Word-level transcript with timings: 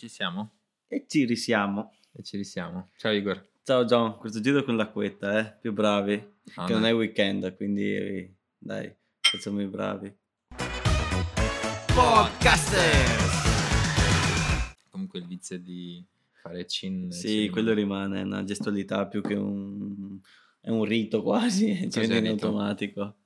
Ci 0.00 0.08
siamo? 0.08 0.60
E 0.88 1.04
ci 1.06 1.26
risiamo. 1.26 1.92
E 2.12 2.22
ci 2.22 2.38
risiamo. 2.38 2.88
Ciao 2.96 3.12
Igor. 3.12 3.50
Ciao 3.62 3.84
John, 3.84 4.16
questo 4.16 4.40
giro 4.40 4.64
con 4.64 4.74
l'acquetta, 4.74 5.38
eh? 5.38 5.58
Più 5.60 5.74
bravi. 5.74 6.14
Ah, 6.54 6.64
che 6.64 6.72
no. 6.72 6.78
non 6.78 6.88
è 6.88 6.94
weekend, 6.94 7.54
quindi 7.54 8.34
dai, 8.56 8.90
facciamo 9.20 9.60
i 9.60 9.66
bravi. 9.66 10.10
Podcasters! 11.94 13.28
Comunque 14.88 15.18
il 15.18 15.26
vizio 15.26 15.58
di 15.58 16.02
fare 16.32 16.66
cin. 16.66 17.12
Sì, 17.12 17.42
cin- 17.42 17.50
quello 17.50 17.74
rimane 17.74 18.22
una 18.22 18.42
gestualità 18.42 19.06
più 19.06 19.20
che 19.20 19.34
un... 19.34 20.18
è 20.62 20.70
un 20.70 20.84
rito 20.84 21.22
quasi, 21.22 21.76
ci 21.92 22.00
viene 22.00 22.20
in 22.20 22.26
automatico. 22.28 23.16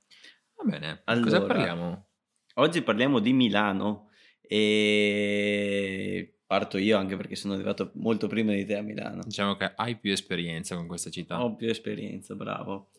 Va 0.56 0.64
bene. 0.64 1.02
Allora. 1.04 1.24
Cosa 1.24 1.46
parliamo? 1.46 2.06
Oggi 2.54 2.82
parliamo 2.82 3.20
di 3.20 3.32
Milano 3.32 4.08
e 4.40 6.33
parto 6.54 6.78
io 6.78 6.96
anche 6.96 7.16
perché 7.16 7.34
sono 7.34 7.54
arrivato 7.54 7.90
molto 7.94 8.28
prima 8.28 8.52
di 8.52 8.64
te 8.64 8.76
a 8.76 8.82
Milano. 8.82 9.22
Diciamo 9.24 9.56
che 9.56 9.72
hai 9.74 9.96
più 9.96 10.12
esperienza 10.12 10.76
con 10.76 10.86
questa 10.86 11.10
città. 11.10 11.42
Ho 11.42 11.56
più 11.56 11.68
esperienza, 11.68 12.36
bravo. 12.36 12.90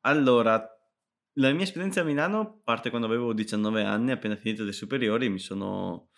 Allora, 0.00 0.60
la 1.34 1.52
mia 1.52 1.62
esperienza 1.62 2.00
a 2.00 2.04
Milano 2.04 2.60
parte 2.64 2.90
quando 2.90 3.06
avevo 3.06 3.32
19 3.32 3.82
anni, 3.84 4.10
appena 4.10 4.34
finito 4.34 4.64
le 4.64 4.72
superiori, 4.72 5.28
mi 5.28 5.38
sono 5.38 6.08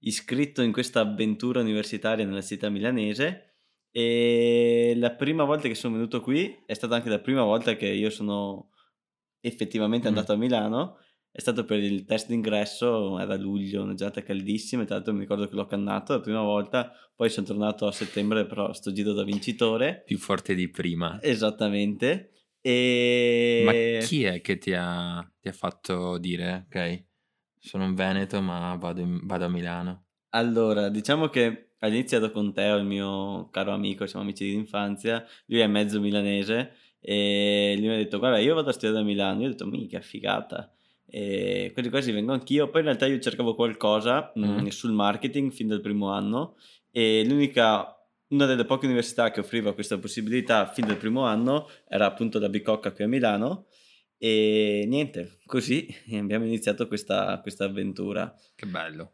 iscritto 0.00 0.60
in 0.60 0.72
questa 0.72 1.00
avventura 1.00 1.60
universitaria 1.60 2.26
nella 2.26 2.42
città 2.42 2.68
milanese 2.68 3.54
e 3.90 4.92
la 4.96 5.12
prima 5.14 5.44
volta 5.44 5.68
che 5.68 5.74
sono 5.74 5.94
venuto 5.94 6.20
qui 6.20 6.54
è 6.66 6.74
stata 6.74 6.96
anche 6.96 7.08
la 7.08 7.18
prima 7.20 7.42
volta 7.44 7.76
che 7.76 7.86
io 7.86 8.10
sono 8.10 8.72
effettivamente 9.40 10.06
Mm. 10.06 10.10
andato 10.10 10.32
a 10.34 10.36
Milano. 10.36 10.98
È 11.36 11.40
stato 11.40 11.66
per 11.66 11.80
il 11.80 12.06
test 12.06 12.28
d'ingresso, 12.28 13.18
era 13.18 13.36
luglio, 13.36 13.82
una 13.82 13.92
giornata 13.92 14.22
caldissima, 14.22 14.86
tra 14.86 14.94
l'altro 14.94 15.12
mi 15.12 15.20
ricordo 15.20 15.46
che 15.46 15.54
l'ho 15.54 15.66
cannato 15.66 16.14
la 16.14 16.20
prima 16.20 16.40
volta, 16.40 16.90
poi 17.14 17.28
sono 17.28 17.46
tornato 17.46 17.86
a 17.86 17.92
settembre, 17.92 18.46
però 18.46 18.72
sto 18.72 18.90
giro 18.90 19.12
da 19.12 19.22
vincitore. 19.22 20.02
Più 20.06 20.16
forte 20.16 20.54
di 20.54 20.70
prima. 20.70 21.18
Esattamente. 21.20 22.30
E... 22.62 23.62
Ma 23.66 24.06
chi 24.06 24.24
è 24.24 24.40
che 24.40 24.56
ti 24.56 24.72
ha, 24.72 25.30
ti 25.38 25.48
ha 25.48 25.52
fatto 25.52 26.16
dire, 26.16 26.68
ok, 26.68 27.04
sono 27.58 27.84
un 27.84 27.94
Veneto 27.94 28.40
ma 28.40 28.74
vado, 28.76 29.02
in- 29.02 29.20
vado 29.26 29.44
a 29.44 29.48
Milano? 29.48 30.06
Allora, 30.30 30.88
diciamo 30.88 31.28
che 31.28 31.72
ho 31.78 31.86
iniziato 31.86 32.30
con 32.30 32.54
Teo, 32.54 32.78
il 32.78 32.86
mio 32.86 33.50
caro 33.50 33.72
amico, 33.72 34.06
siamo 34.06 34.24
amici 34.24 34.46
di 34.46 34.54
infanzia, 34.54 35.22
lui 35.48 35.60
è 35.60 35.66
mezzo 35.66 36.00
milanese 36.00 36.72
e 36.98 37.74
lui 37.76 37.88
mi 37.88 37.92
ha 37.92 37.98
detto 37.98 38.18
guarda 38.18 38.38
io 38.38 38.54
vado 38.54 38.70
a 38.70 38.72
studiare 38.72 39.02
a 39.02 39.04
Milano, 39.04 39.42
io 39.42 39.48
ho 39.48 39.50
detto 39.50 39.66
mica 39.66 40.00
figata 40.00 40.70
e 41.08 41.70
quasi 41.72 41.88
quasi 41.90 42.12
vengo 42.12 42.32
anch'io, 42.32 42.68
poi 42.68 42.80
in 42.80 42.86
realtà 42.86 43.06
io 43.06 43.18
cercavo 43.18 43.54
qualcosa 43.54 44.32
mh, 44.34 44.40
Mhm. 44.44 44.66
sul 44.68 44.92
marketing 44.92 45.52
fin 45.52 45.68
dal 45.68 45.80
primo 45.80 46.10
anno 46.10 46.56
e 46.90 47.24
l'unica, 47.26 47.92
una 48.28 48.46
delle 48.46 48.64
poche 48.64 48.86
università 48.86 49.30
che 49.30 49.40
offriva 49.40 49.72
questa 49.72 49.98
possibilità 49.98 50.66
fin 50.66 50.86
dal 50.86 50.96
primo 50.96 51.22
anno 51.24 51.68
era 51.88 52.06
appunto 52.06 52.38
la 52.40 52.48
Bicocca 52.48 52.92
qui 52.92 53.04
a 53.04 53.08
Milano 53.08 53.66
e 54.18 54.84
niente, 54.88 55.38
così 55.46 55.86
abbiamo 56.12 56.44
iniziato 56.44 56.88
questa, 56.88 57.38
questa 57.40 57.64
avventura. 57.66 58.34
Che 58.54 58.66
bello. 58.66 59.12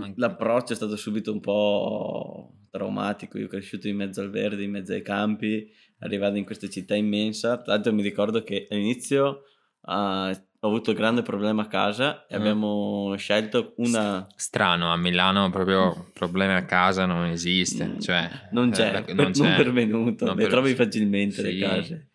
Anche- 0.00 0.18
L'approccio 0.20 0.72
è 0.72 0.76
stato 0.76 0.96
subito 0.96 1.30
un 1.30 1.40
po' 1.40 2.54
traumatico. 2.70 3.38
Io 3.38 3.44
ho 3.44 3.48
cresciuto 3.48 3.86
in 3.86 3.96
mezzo 3.96 4.20
al 4.22 4.30
verde, 4.30 4.64
in 4.64 4.70
mezzo 4.70 4.92
ai 4.92 5.02
campi, 5.02 5.70
arrivando 6.00 6.38
in 6.38 6.44
questa 6.44 6.68
città 6.68 6.94
immensa. 6.96 7.58
Tra 7.58 7.74
l'altro 7.74 7.92
mi 7.92 8.02
ricordo 8.02 8.42
che 8.42 8.66
all'inizio 8.70 9.42
ah, 9.82 10.32
ho 10.60 10.66
avuto 10.66 10.92
grande 10.92 11.22
problema 11.22 11.62
a 11.62 11.66
casa 11.68 12.26
e 12.26 12.36
Mm. 12.36 12.40
abbiamo 12.40 13.14
scelto 13.16 13.74
una... 13.76 14.26
Strano, 14.34 14.92
a 14.92 14.96
Milano 14.96 15.50
proprio 15.50 16.10
problemi 16.12 16.54
a 16.54 16.64
casa 16.64 17.06
non 17.06 17.26
esiste. 17.26 17.84
Mm, 17.86 17.98
Cioè, 18.00 18.28
non 18.52 18.70
c'è, 18.70 18.88
eh, 18.88 19.02
per- 19.02 19.14
non 19.14 19.24
non, 19.26 19.32
c'è. 19.32 19.56
pervenuto, 19.56 20.24
Non 20.26 20.34
le 20.36 20.42
per- 20.42 20.50
trovi 20.50 20.74
facilmente 20.74 21.36
Sì. 21.36 21.42
le 21.42 21.58
case. 21.58 22.08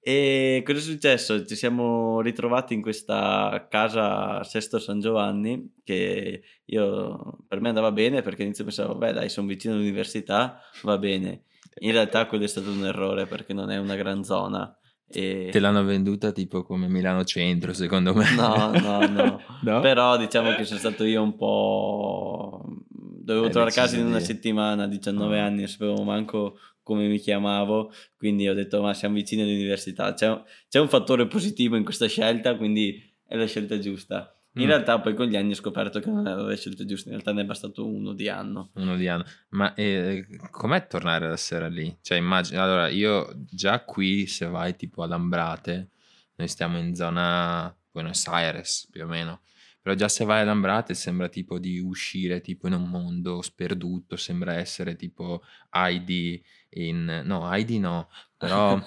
E 0.00 0.62
cosa 0.64 0.78
è 0.78 0.80
successo? 0.80 1.44
Ci 1.44 1.54
siamo 1.56 2.20
ritrovati 2.20 2.72
in 2.72 2.80
questa 2.80 3.66
casa 3.68 4.38
a 4.38 4.44
Sesto 4.44 4.78
San 4.78 5.00
Giovanni 5.00 5.74
che 5.84 6.42
io 6.66 7.38
per 7.46 7.60
me 7.60 7.68
andava 7.68 7.90
bene 7.92 8.22
perché 8.22 8.40
all'inizio 8.42 8.64
pensavo, 8.64 8.94
beh 8.94 9.12
dai, 9.12 9.28
sono 9.28 9.48
vicino 9.48 9.74
all'università, 9.74 10.60
va 10.82 10.96
bene. 10.98 11.42
In 11.80 11.92
realtà 11.92 12.26
quello 12.26 12.44
è 12.44 12.48
stato 12.48 12.70
un 12.70 12.86
errore 12.86 13.26
perché 13.26 13.52
non 13.52 13.70
è 13.70 13.76
una 13.76 13.96
gran 13.96 14.24
zona. 14.24 14.72
E... 15.10 15.48
Te 15.50 15.58
l'hanno 15.58 15.84
venduta 15.84 16.32
tipo 16.32 16.62
come 16.62 16.86
Milano 16.88 17.24
Centro, 17.24 17.72
secondo 17.72 18.14
me. 18.14 18.34
No, 18.34 18.70
no, 18.72 19.06
no. 19.06 19.40
No? 19.62 19.80
Però 19.80 20.16
diciamo 20.16 20.54
che 20.54 20.64
sono 20.64 20.78
stato 20.78 21.04
io 21.04 21.22
un 21.22 21.34
po'... 21.34 22.62
Dovevo 22.90 23.46
Hai 23.46 23.50
trovare 23.50 23.72
casa 23.72 23.96
in 23.98 24.06
una 24.06 24.20
settimana, 24.20 24.86
19 24.86 25.38
Ah. 25.38 25.44
anni, 25.44 25.58
non 25.58 25.66
sapevo 25.68 26.02
manco 26.02 26.58
come 26.82 27.06
mi 27.06 27.18
chiamavo, 27.18 27.92
quindi 28.16 28.48
ho 28.48 28.54
detto 28.54 28.80
ma 28.80 28.94
siamo 28.94 29.16
vicini 29.16 29.42
all'università. 29.42 30.14
C'è, 30.14 30.42
c'è 30.68 30.78
un 30.80 30.88
fattore 30.88 31.26
positivo 31.26 31.76
in 31.76 31.84
questa 31.84 32.06
scelta, 32.06 32.56
quindi 32.56 32.98
è 33.26 33.36
la 33.36 33.46
scelta 33.46 33.78
giusta. 33.78 34.37
In 34.58 34.66
Mm. 34.66 34.68
realtà 34.70 35.00
poi 35.00 35.14
con 35.14 35.26
gli 35.26 35.36
anni 35.36 35.52
ho 35.52 35.54
scoperto 35.54 36.00
che 36.00 36.10
non 36.10 36.26
era 36.26 36.42
la 36.42 36.56
scelta 36.56 36.84
giusta, 36.84 37.08
in 37.08 37.14
realtà 37.14 37.32
ne 37.32 37.42
è 37.42 37.44
bastato 37.44 37.86
uno 37.86 38.12
di 38.12 38.28
anno. 38.28 38.70
Uno 38.74 38.96
di 38.96 39.08
anno. 39.08 39.24
Ma 39.50 39.74
eh, 39.74 40.26
com'è 40.50 40.86
tornare 40.86 41.28
la 41.28 41.36
sera 41.36 41.68
lì? 41.68 41.96
Cioè, 42.02 42.18
immagino, 42.18 42.62
allora, 42.62 42.88
io 42.88 43.32
già 43.50 43.80
qui, 43.84 44.26
se 44.26 44.46
vai 44.46 44.76
tipo 44.76 45.02
a 45.02 45.06
Lambrate, 45.06 45.90
noi 46.36 46.48
stiamo 46.48 46.78
in 46.78 46.94
zona 46.94 47.74
Buenos 47.90 48.26
Aires, 48.28 48.88
più 48.90 49.04
o 49.04 49.06
meno. 49.06 49.40
Però 49.80 49.94
già 49.94 50.08
se 50.08 50.24
vai 50.24 50.40
a 50.40 50.44
Lambrate 50.44 50.92
sembra 50.92 51.28
tipo 51.28 51.58
di 51.58 51.78
uscire 51.78 52.40
tipo 52.40 52.66
in 52.66 52.74
un 52.74 52.88
mondo 52.90 53.40
sperduto, 53.42 54.16
sembra 54.16 54.54
essere 54.54 54.96
tipo 54.96 55.42
Heidi 55.70 56.42
in... 56.70 57.22
No, 57.24 57.50
Heidi 57.50 57.78
no, 57.78 58.08
però 58.38 58.76
mi 58.76 58.82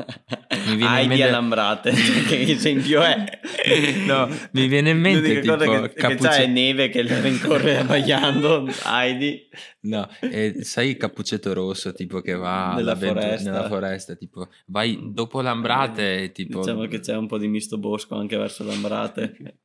viene 0.76 0.82
in 0.82 0.82
Heidi 0.84 1.08
mente- 1.10 1.24
Alambrate, 1.28 1.92
cioè, 1.96 2.24
che 2.24 2.42
esempio 2.52 3.02
è? 3.02 3.40
No, 4.06 4.30
mi 4.54 4.68
viene 4.68 4.92
in 4.92 5.00
mente 5.00 5.34
L'unica 5.34 5.56
cosa 5.58 5.66
tipo 5.66 5.82
che, 5.82 5.90
che 5.90 5.94
Cappucci- 6.00 6.24
c'ha 6.30 6.36
è 6.38 6.48
neve 6.48 6.88
che 6.90 7.02
le 7.04 7.20
rincorre 7.22 7.78
abbaiando, 7.84 8.66
Heidi. 8.86 9.50
No, 9.82 10.08
eh, 10.22 10.64
sai 10.64 10.90
il 10.92 10.98
cappuccetto 10.98 11.52
rosso 11.54 11.92
tipo 11.94 12.22
che 12.22 12.34
va 12.34 12.74
Nella 12.76 12.96
foresta. 12.96 13.52
nella 13.52 13.68
foresta, 13.68 14.16
tipo 14.16 14.48
vai 14.68 14.98
dopo 15.12 15.42
Lambrate 15.42 16.24
e 16.24 16.32
tipo 16.32 16.60
Diciamo 16.62 16.86
che 16.88 17.00
c'è 17.02 17.16
un 17.18 17.28
po' 17.28 17.38
di 17.38 17.48
misto 17.50 17.78
bosco 17.78 18.16
anche 18.16 18.38
verso 18.38 18.64
Lambrate. 18.64 19.36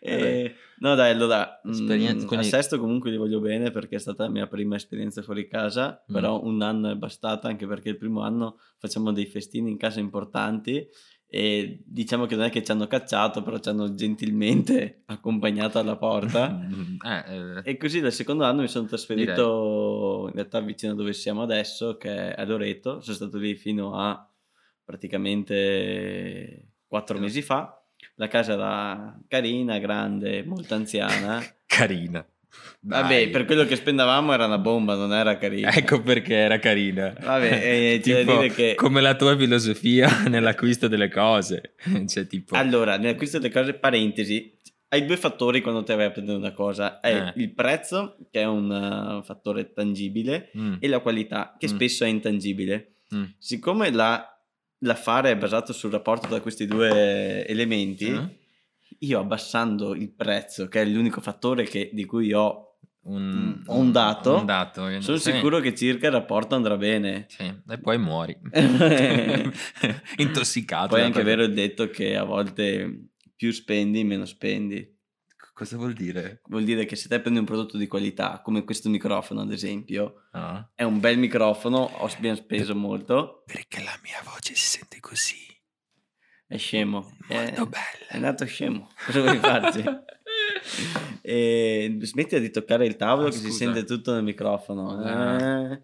E- 0.00 0.54
no 0.80 0.94
dai, 0.94 1.10
allora, 1.12 1.60
mm, 1.66 1.70
Esperienza- 1.70 2.24
a 2.24 2.28
quindi- 2.28 2.46
Sesto 2.46 2.78
comunque 2.78 3.10
li 3.10 3.16
voglio 3.16 3.40
bene 3.40 3.70
perché 3.70 3.96
è 3.96 3.98
stata 3.98 4.24
la 4.24 4.30
mia 4.30 4.46
prima 4.46 4.76
esperienza 4.76 5.22
fuori 5.22 5.46
casa, 5.48 6.02
Mm. 6.10 6.12
però 6.14 6.42
un 6.42 6.60
anno 6.62 6.90
è 6.90 6.94
bastata 6.94 7.48
anche 7.48 7.66
perché 7.66 7.90
il 7.90 7.96
primo 7.96 8.22
anno 8.22 8.58
facciamo 8.78 9.12
dei 9.12 9.26
festini 9.26 9.70
in 9.70 9.76
casa 9.76 10.00
importanti 10.00 10.86
e 11.28 11.82
diciamo 11.84 12.24
che 12.26 12.36
non 12.36 12.44
è 12.44 12.50
che 12.50 12.62
ci 12.62 12.70
hanno 12.70 12.86
cacciato, 12.86 13.42
però 13.42 13.58
ci 13.58 13.68
hanno 13.68 13.92
gentilmente 13.94 15.02
accompagnato 15.06 15.78
alla 15.80 15.96
porta. 15.96 16.60
Eh, 17.04 17.24
eh, 17.64 17.70
E 17.72 17.76
così 17.76 18.00
dal 18.00 18.12
secondo 18.12 18.44
anno 18.44 18.60
mi 18.60 18.68
sono 18.68 18.86
trasferito 18.86 20.26
in 20.28 20.32
realtà 20.34 20.60
vicino 20.60 20.92
a 20.92 20.94
dove 20.94 21.12
siamo 21.12 21.42
adesso, 21.42 21.96
che 21.96 22.32
è 22.34 22.40
a 22.40 22.44
Loreto. 22.44 23.00
Sono 23.00 23.16
stato 23.16 23.38
lì 23.38 23.54
fino 23.56 23.98
a 23.98 24.30
praticamente 24.84 26.72
quattro 26.86 27.18
mesi 27.18 27.42
fa. 27.42 27.80
La 28.14 28.28
casa 28.28 28.52
era 28.54 29.18
carina, 29.28 29.78
grande, 29.78 30.42
molto 30.44 30.74
anziana. 30.74 31.42
carina. 31.66 32.24
Vabbè, 32.80 33.08
Dai. 33.24 33.28
per 33.30 33.44
quello 33.44 33.64
che 33.66 33.76
spendavamo 33.76 34.32
era 34.32 34.46
una 34.46 34.58
bomba, 34.58 34.94
non 34.94 35.12
era 35.12 35.36
carina. 35.36 35.70
Ecco 35.74 36.00
perché 36.00 36.34
era 36.34 36.58
carina. 36.58 37.14
Vabbè, 37.20 37.98
Tipo, 38.02 38.38
che- 38.54 38.74
come 38.76 39.00
la 39.02 39.14
tua 39.14 39.36
filosofia 39.36 40.22
nell'acquisto 40.28 40.88
delle 40.88 41.10
cose. 41.10 41.74
Cioè, 42.06 42.26
tipo 42.26 42.54
Allora, 42.56 42.96
nell'acquisto 42.96 43.38
delle 43.38 43.52
cose, 43.52 43.74
parentesi, 43.74 44.56
hai 44.88 45.04
due 45.04 45.16
fattori 45.18 45.60
quando 45.60 45.82
te 45.82 45.94
vai 45.96 46.06
a 46.06 46.10
prendere 46.10 46.38
una 46.38 46.52
cosa. 46.52 47.00
È 47.00 47.14
Eh. 47.14 47.32
il 47.36 47.52
prezzo, 47.52 48.16
che 48.30 48.40
è 48.40 48.46
un 48.46 48.70
uh, 48.70 49.22
fattore 49.24 49.72
tangibile, 49.72 50.50
Mm, 50.56 50.74
e 50.78 50.88
la 50.88 51.00
qualità, 51.00 51.56
che 51.58 51.66
Mm. 51.66 51.74
spesso 51.74 52.04
è 52.04 52.08
intangibile. 52.08 52.92
mm. 53.14 53.24
Siccome 53.38 53.90
la- 53.90 54.35
l'affare 54.78 55.30
è 55.32 55.36
basato 55.36 55.72
sul 55.72 55.90
rapporto 55.90 56.28
tra 56.28 56.40
questi 56.40 56.66
due 56.66 57.46
elementi, 57.46 58.06
Eh? 58.08 58.38
io 59.00 59.18
abbassando 59.20 59.94
il 59.94 60.10
prezzo, 60.12 60.68
che 60.68 60.82
è 60.82 60.84
l'unico 60.84 61.20
fattore 61.20 61.64
che- 61.64 61.90
di 61.92 62.04
cui 62.04 62.32
ho, 62.32 62.62
Un, 63.08 63.62
Ho 63.66 63.78
un 63.78 63.92
dato, 63.92 64.38
un 64.38 64.46
dato, 64.46 65.00
sono 65.00 65.16
sì, 65.18 65.30
sicuro 65.30 65.60
che 65.60 65.76
circa 65.76 66.06
il 66.06 66.12
rapporto 66.12 66.56
andrà 66.56 66.76
bene. 66.76 67.26
sì, 67.28 67.44
E 67.68 67.78
poi 67.78 67.98
muori. 67.98 68.36
Intossicato. 70.16 70.88
Poi 70.88 71.00
è 71.00 71.04
anche 71.04 71.22
vero 71.22 71.44
il 71.44 71.52
detto 71.54 71.88
che 71.88 72.16
a 72.16 72.24
volte 72.24 73.10
più 73.36 73.52
spendi, 73.52 74.02
meno 74.02 74.24
spendi. 74.24 74.94
Cosa 75.56 75.78
vuol 75.78 75.94
dire? 75.94 76.42
Vuol 76.48 76.64
dire 76.64 76.84
che 76.84 76.96
se 76.96 77.08
te 77.08 77.18
prendi 77.18 77.38
un 77.38 77.46
prodotto 77.46 77.78
di 77.78 77.86
qualità, 77.86 78.42
come 78.44 78.62
questo 78.64 78.90
microfono 78.90 79.40
ad 79.40 79.50
esempio, 79.52 80.24
No? 80.34 80.70
è 80.74 80.82
un 80.82 81.00
bel 81.00 81.16
microfono, 81.16 81.78
ho 81.78 82.10
ben 82.18 82.36
speso 82.36 82.74
molto, 82.76 83.42
Perché 83.46 83.82
la 83.82 83.98
mia 84.02 84.20
voce 84.22 84.54
si 84.54 84.66
sente 84.78 85.00
così. 85.00 85.36
è 86.46 86.58
scemo. 86.58 87.16
È, 87.26 87.34
Molto 87.36 87.62
è 87.62 87.68
bella. 88.10 88.26
nato 88.26 88.44
scemo. 88.44 88.90
Cosa 89.06 89.22
vuoi 89.22 89.38
farci? 89.38 89.82
e 91.22 91.96
smetti 92.02 92.38
di 92.38 92.50
toccare 92.50 92.84
il 92.86 92.96
tavolo 92.96 93.28
Ah, 93.28 93.30
che 93.30 93.36
si 93.38 93.44
scusa. 93.46 93.56
sente 93.56 93.84
tutto 93.84 94.12
nel 94.12 94.22
microfono. 94.24 94.90
Ah. 95.00 95.72
Eh. 95.72 95.80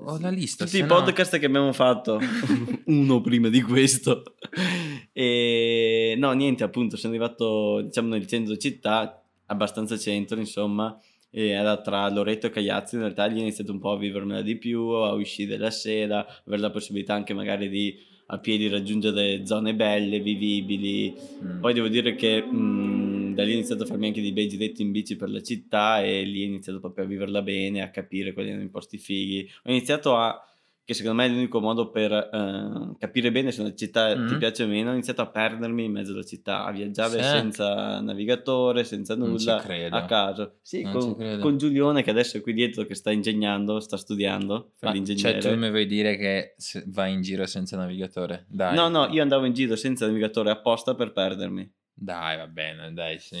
Ho 0.00 0.18
la 0.20 0.28
lista. 0.30 0.64
Tutti 0.64 0.78
i 0.78 0.82
no- 0.82 0.86
podcast 0.86 1.38
che 1.38 1.46
abbiamo 1.46 1.72
fatto, 1.72 2.20
uno 2.86 3.20
prima 3.20 3.48
di 3.48 3.62
questo. 3.62 4.22
E 5.10 5.97
no, 6.16 6.32
niente, 6.32 6.64
appunto, 6.64 6.96
sono 6.96 7.12
arrivato, 7.12 7.82
diciamo, 7.82 8.08
nel 8.08 8.26
centro 8.26 8.56
città, 8.56 9.22
abbastanza 9.46 9.96
centro, 9.96 10.38
insomma, 10.38 10.98
e 11.30 11.48
era 11.48 11.80
tra 11.80 12.08
Loreto 12.08 12.46
e 12.46 12.50
Cagliazzi, 12.50 12.94
in 12.94 13.02
realtà 13.02 13.26
lì 13.26 13.38
ho 13.38 13.42
iniziato 13.42 13.72
un 13.72 13.78
po' 13.78 13.92
a 13.92 13.98
vivermela 13.98 14.42
di 14.42 14.56
più, 14.56 14.80
a 14.80 15.12
uscire 15.12 15.56
la 15.56 15.70
sera, 15.70 16.26
avere 16.46 16.62
la 16.62 16.70
possibilità 16.70 17.14
anche 17.14 17.34
magari 17.34 17.68
di 17.68 18.06
a 18.30 18.38
piedi 18.38 18.68
raggiungere 18.68 19.46
zone 19.46 19.74
belle, 19.74 20.20
vivibili. 20.20 21.14
Mm. 21.42 21.60
Poi 21.60 21.72
devo 21.72 21.88
dire 21.88 22.14
che 22.14 22.42
mh, 22.42 23.34
da 23.34 23.42
lì 23.42 23.52
ho 23.52 23.54
iniziato 23.54 23.84
a 23.84 23.86
farmi 23.86 24.08
anche 24.08 24.20
dei 24.20 24.32
bei 24.32 24.48
giretti 24.48 24.82
in 24.82 24.90
bici 24.90 25.16
per 25.16 25.30
la 25.30 25.40
città 25.40 26.02
e 26.02 26.24
lì 26.24 26.42
ho 26.42 26.46
iniziato 26.46 26.80
proprio 26.80 27.04
a 27.04 27.08
viverla 27.08 27.40
bene, 27.40 27.82
a 27.82 27.90
capire 27.90 28.32
quali 28.32 28.48
erano 28.48 28.64
i 28.64 28.68
posti 28.68 28.98
fighi. 28.98 29.48
Ho 29.64 29.70
iniziato 29.70 30.16
a, 30.16 30.38
che 30.88 30.94
secondo 30.94 31.18
me 31.20 31.26
è 31.26 31.28
l'unico 31.28 31.60
modo 31.60 31.90
per 31.90 32.10
eh, 32.10 32.96
capire 32.98 33.30
bene 33.30 33.52
se 33.52 33.60
una 33.60 33.74
città 33.74 34.14
ti 34.14 34.32
Mhm. 34.32 34.38
piace 34.38 34.62
o 34.62 34.66
meno, 34.68 34.88
ho 34.88 34.92
iniziato 34.94 35.20
a 35.20 35.26
perdermi 35.28 35.84
in 35.84 35.92
mezzo 35.92 36.12
alla 36.12 36.22
città, 36.22 36.64
a 36.64 36.72
viaggiare 36.72 37.22
Sì. 37.22 37.28
senza 37.28 38.00
navigatore, 38.00 38.84
senza 38.84 39.14
Non 39.14 39.36
ci 39.36 39.44
nulla, 39.48 39.60
credo. 39.60 39.94
a 39.96 40.06
caso. 40.06 40.60
Sì, 40.62 40.80
con, 40.84 41.38
con 41.40 41.58
Giulione 41.58 42.02
che 42.02 42.08
adesso 42.08 42.38
è 42.38 42.40
qui 42.40 42.54
dietro 42.54 42.84
che 42.86 42.94
sta 42.94 43.10
ingegnando, 43.10 43.80
sta 43.80 43.98
studiando 43.98 44.72
per 44.78 44.88
Ma, 44.88 44.94
l'ingegnere. 44.94 45.42
cioè, 45.42 45.52
tu 45.52 45.58
mi 45.58 45.68
vuoi 45.68 45.84
dire 45.84 46.16
che 46.16 46.54
vai 46.86 47.12
in 47.12 47.20
giro 47.20 47.44
senza 47.44 47.76
navigatore? 47.76 48.46
Dai. 48.48 48.74
No, 48.74 48.88
no, 48.88 49.08
io 49.10 49.20
andavo 49.20 49.44
in 49.44 49.52
giro 49.52 49.76
senza 49.76 50.06
navigatore 50.06 50.50
apposta 50.50 50.94
per 50.94 51.12
perdermi. 51.12 51.70
Dai, 51.92 52.38
va 52.38 52.46
bene, 52.46 52.94
dai, 52.94 53.18
sì. 53.18 53.36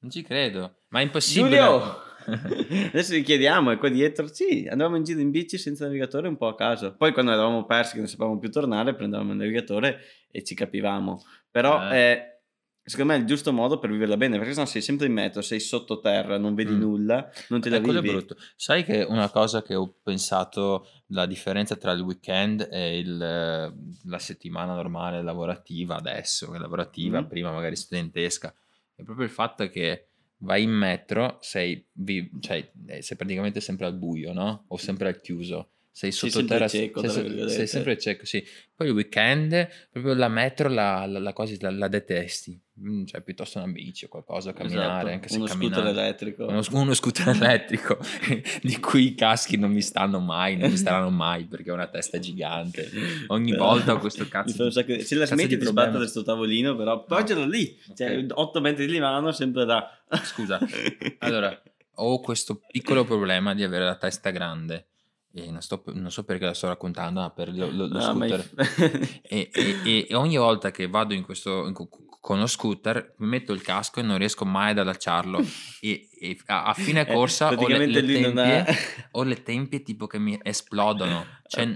Non 0.00 0.10
ci 0.10 0.22
credo. 0.22 0.78
Ma 0.88 0.98
è 0.98 1.02
impossibile. 1.04 1.56
Giulio! 1.56 2.08
Adesso 2.92 3.14
gli 3.14 3.22
chiediamo, 3.24 3.70
è 3.70 3.78
qua 3.78 3.88
dietro. 3.88 4.26
Sì, 4.28 4.66
andavamo 4.70 4.96
in 4.96 5.04
giro 5.04 5.20
in 5.20 5.30
bici 5.30 5.58
senza 5.58 5.84
navigatore 5.86 6.28
un 6.28 6.36
po' 6.36 6.48
a 6.48 6.54
caso. 6.54 6.94
Poi 6.96 7.12
quando 7.12 7.32
eravamo 7.32 7.64
persi, 7.64 7.92
che 7.94 7.98
non 7.98 8.08
sapevamo 8.08 8.38
più 8.38 8.50
tornare, 8.50 8.94
prendevamo 8.94 9.32
il 9.32 9.38
navigatore 9.38 10.00
e 10.30 10.42
ci 10.44 10.54
capivamo. 10.54 11.22
Però 11.50 11.82
Eh. 11.88 11.90
è, 11.90 12.40
secondo 12.82 13.12
me, 13.12 13.18
il 13.18 13.24
giusto 13.26 13.52
modo 13.52 13.78
per 13.78 13.90
viverla 13.90 14.16
bene, 14.16 14.36
perché 14.38 14.52
sennò 14.52 14.66
sei 14.66 14.82
sempre 14.82 15.06
in 15.06 15.12
metro, 15.12 15.42
sei 15.42 15.60
sottoterra, 15.60 16.38
non 16.38 16.54
vedi 16.54 16.72
Mm. 16.74 16.78
nulla, 16.80 17.30
non 17.48 17.60
te 17.60 17.68
la 17.70 17.76
Eh, 17.76 17.80
quello 17.80 17.98
è 17.98 18.02
vivi. 18.02 18.14
brutto. 18.14 18.36
Sai 18.56 18.84
che 18.84 19.02
una 19.02 19.28
cosa 19.30 19.62
che 19.62 19.74
ho 19.74 19.92
pensato, 20.02 20.86
la 21.08 21.26
differenza 21.26 21.76
tra 21.76 21.92
il 21.92 22.00
weekend 22.00 22.68
e 22.70 22.98
il, 22.98 23.20
eh, 23.20 23.72
la 24.08 24.18
settimana 24.18 24.74
normale 24.74 25.22
lavorativa 25.22 25.96
adesso, 25.96 26.50
che 26.50 26.56
è 26.56 26.60
lavorativa, 26.60 27.20
Mm. 27.22 27.24
prima 27.26 27.50
magari 27.52 27.76
studentesca, 27.76 28.54
è 28.94 29.02
proprio 29.02 29.24
il 29.24 29.32
fatto 29.32 29.66
che 29.68 30.09
vai 30.40 30.62
in 30.62 30.70
metro, 30.70 31.38
sei, 31.40 31.86
vi- 31.94 32.30
cioè, 32.40 32.70
eh, 32.86 33.02
sei 33.02 33.16
praticamente 33.16 33.60
sempre 33.60 33.86
al 33.86 33.96
buio, 33.96 34.32
no? 34.32 34.64
O 34.68 34.76
sempre 34.76 35.08
al 35.08 35.20
chiuso. 35.20 35.70
Sei 35.92 36.12
Sei 36.12 36.30
sottoterra, 36.30 36.68
cieco, 36.68 37.00
sei, 37.00 37.10
sei 37.10 37.22
virgolette. 37.24 37.66
sempre 37.66 37.98
cieco, 37.98 38.24
sì. 38.24 38.42
Poi 38.74 38.86
il 38.86 38.92
weekend, 38.94 39.68
proprio 39.90 40.14
la 40.14 40.28
metro 40.28 40.68
la, 40.68 41.04
la, 41.04 41.18
la 41.18 41.32
quasi 41.32 41.58
la, 41.60 41.70
la 41.70 41.88
detesti, 41.88 42.58
Mm, 42.80 43.04
cioè 43.04 43.20
piuttosto 43.20 43.58
una 43.58 43.66
bici 43.70 44.06
o 44.06 44.08
qualcosa, 44.08 44.54
camminare, 44.54 44.86
Esatto, 45.00 45.06
anche 45.08 45.28
se 45.28 45.36
uno 45.36 45.46
scooter 45.48 45.70
camminare. 45.70 46.00
elettrico. 46.00 46.46
Uno, 46.46 46.62
uno 46.70 46.94
scooter 46.94 47.28
elettrico 47.36 47.98
di 48.62 48.80
cui 48.80 49.08
i 49.08 49.14
caschi 49.14 49.58
non 49.58 49.70
mi 49.70 49.82
stanno 49.82 50.18
mai, 50.18 50.56
non 50.56 50.70
mi 50.70 50.76
staranno 50.78 51.10
mai 51.10 51.44
perché 51.44 51.70
ho 51.70 51.74
una 51.74 51.88
testa 51.88 52.18
gigante. 52.18 52.88
Ogni 53.26 53.50
Però 53.50 53.66
volta 53.66 53.92
ho 53.92 53.98
questo 53.98 54.26
cazzo 54.28 54.64
di- 54.64 54.70
sacco 54.72 54.98
Se 55.00 55.14
la 55.16 55.26
smetti 55.26 55.58
di 55.58 55.64
sbattere 55.66 56.06
sto 56.06 56.22
tavolino, 56.22 56.74
però 56.74 57.04
poi 57.04 57.22
No. 57.34 57.44
lì, 57.44 57.78
cioè 57.94 58.16
Ok. 58.16 58.30
8 58.32 58.60
metri 58.62 58.86
di 58.86 58.98
mano, 58.98 59.30
sempre 59.32 59.66
da... 59.66 59.86
Scusa, 60.24 60.58
allora 61.18 61.62
ho 61.96 62.20
questo 62.20 62.62
piccolo 62.66 63.04
problema 63.04 63.52
di 63.54 63.62
avere 63.62 63.84
la 63.84 63.96
testa 63.96 64.30
grande 64.30 64.86
e 65.32 65.50
non, 65.50 65.60
sto- 65.62 65.82
non 65.94 66.10
so 66.10 66.24
perché 66.24 66.44
la 66.44 66.54
sto 66.54 66.66
raccontando, 66.68 67.20
ma 67.20 67.30
per 67.30 67.54
lo, 67.54 67.70
lo- 67.70 67.86
lo 67.86 67.98
No, 67.98 68.00
scooter. 68.00 69.20
E, 69.22 69.50
e- 69.52 70.06
e 70.08 70.14
ogni 70.14 70.36
volta 70.36 70.70
che 70.70 70.88
vado 70.88 71.14
in 71.14 71.22
questo, 71.22 71.66
in 71.66 71.72
co- 71.72 71.88
con 72.20 72.38
lo 72.38 72.46
scooter 72.46 73.14
metto 73.18 73.52
il 73.54 73.62
casco 73.62 74.00
e 74.00 74.02
non 74.02 74.18
riesco 74.18 74.44
mai 74.44 74.72
ad 74.72 74.78
allacciarlo 74.78 75.38
e, 75.80 76.08
e 76.20 76.36
a, 76.46 76.64
a 76.64 76.74
fine 76.74 77.06
Eh, 77.06 77.12
corsa 77.12 77.48
ho 77.50 77.66
le, 77.66 77.86
le 77.86 78.20
non 78.20 78.36
ha... 78.36 78.62
tempie 78.62 78.76
ho 79.12 79.22
le 79.22 79.42
tempie 79.42 79.82
tipo 79.82 80.06
che 80.06 80.18
mi 80.18 80.38
esplodono 80.42 81.24
cioè 81.48 81.66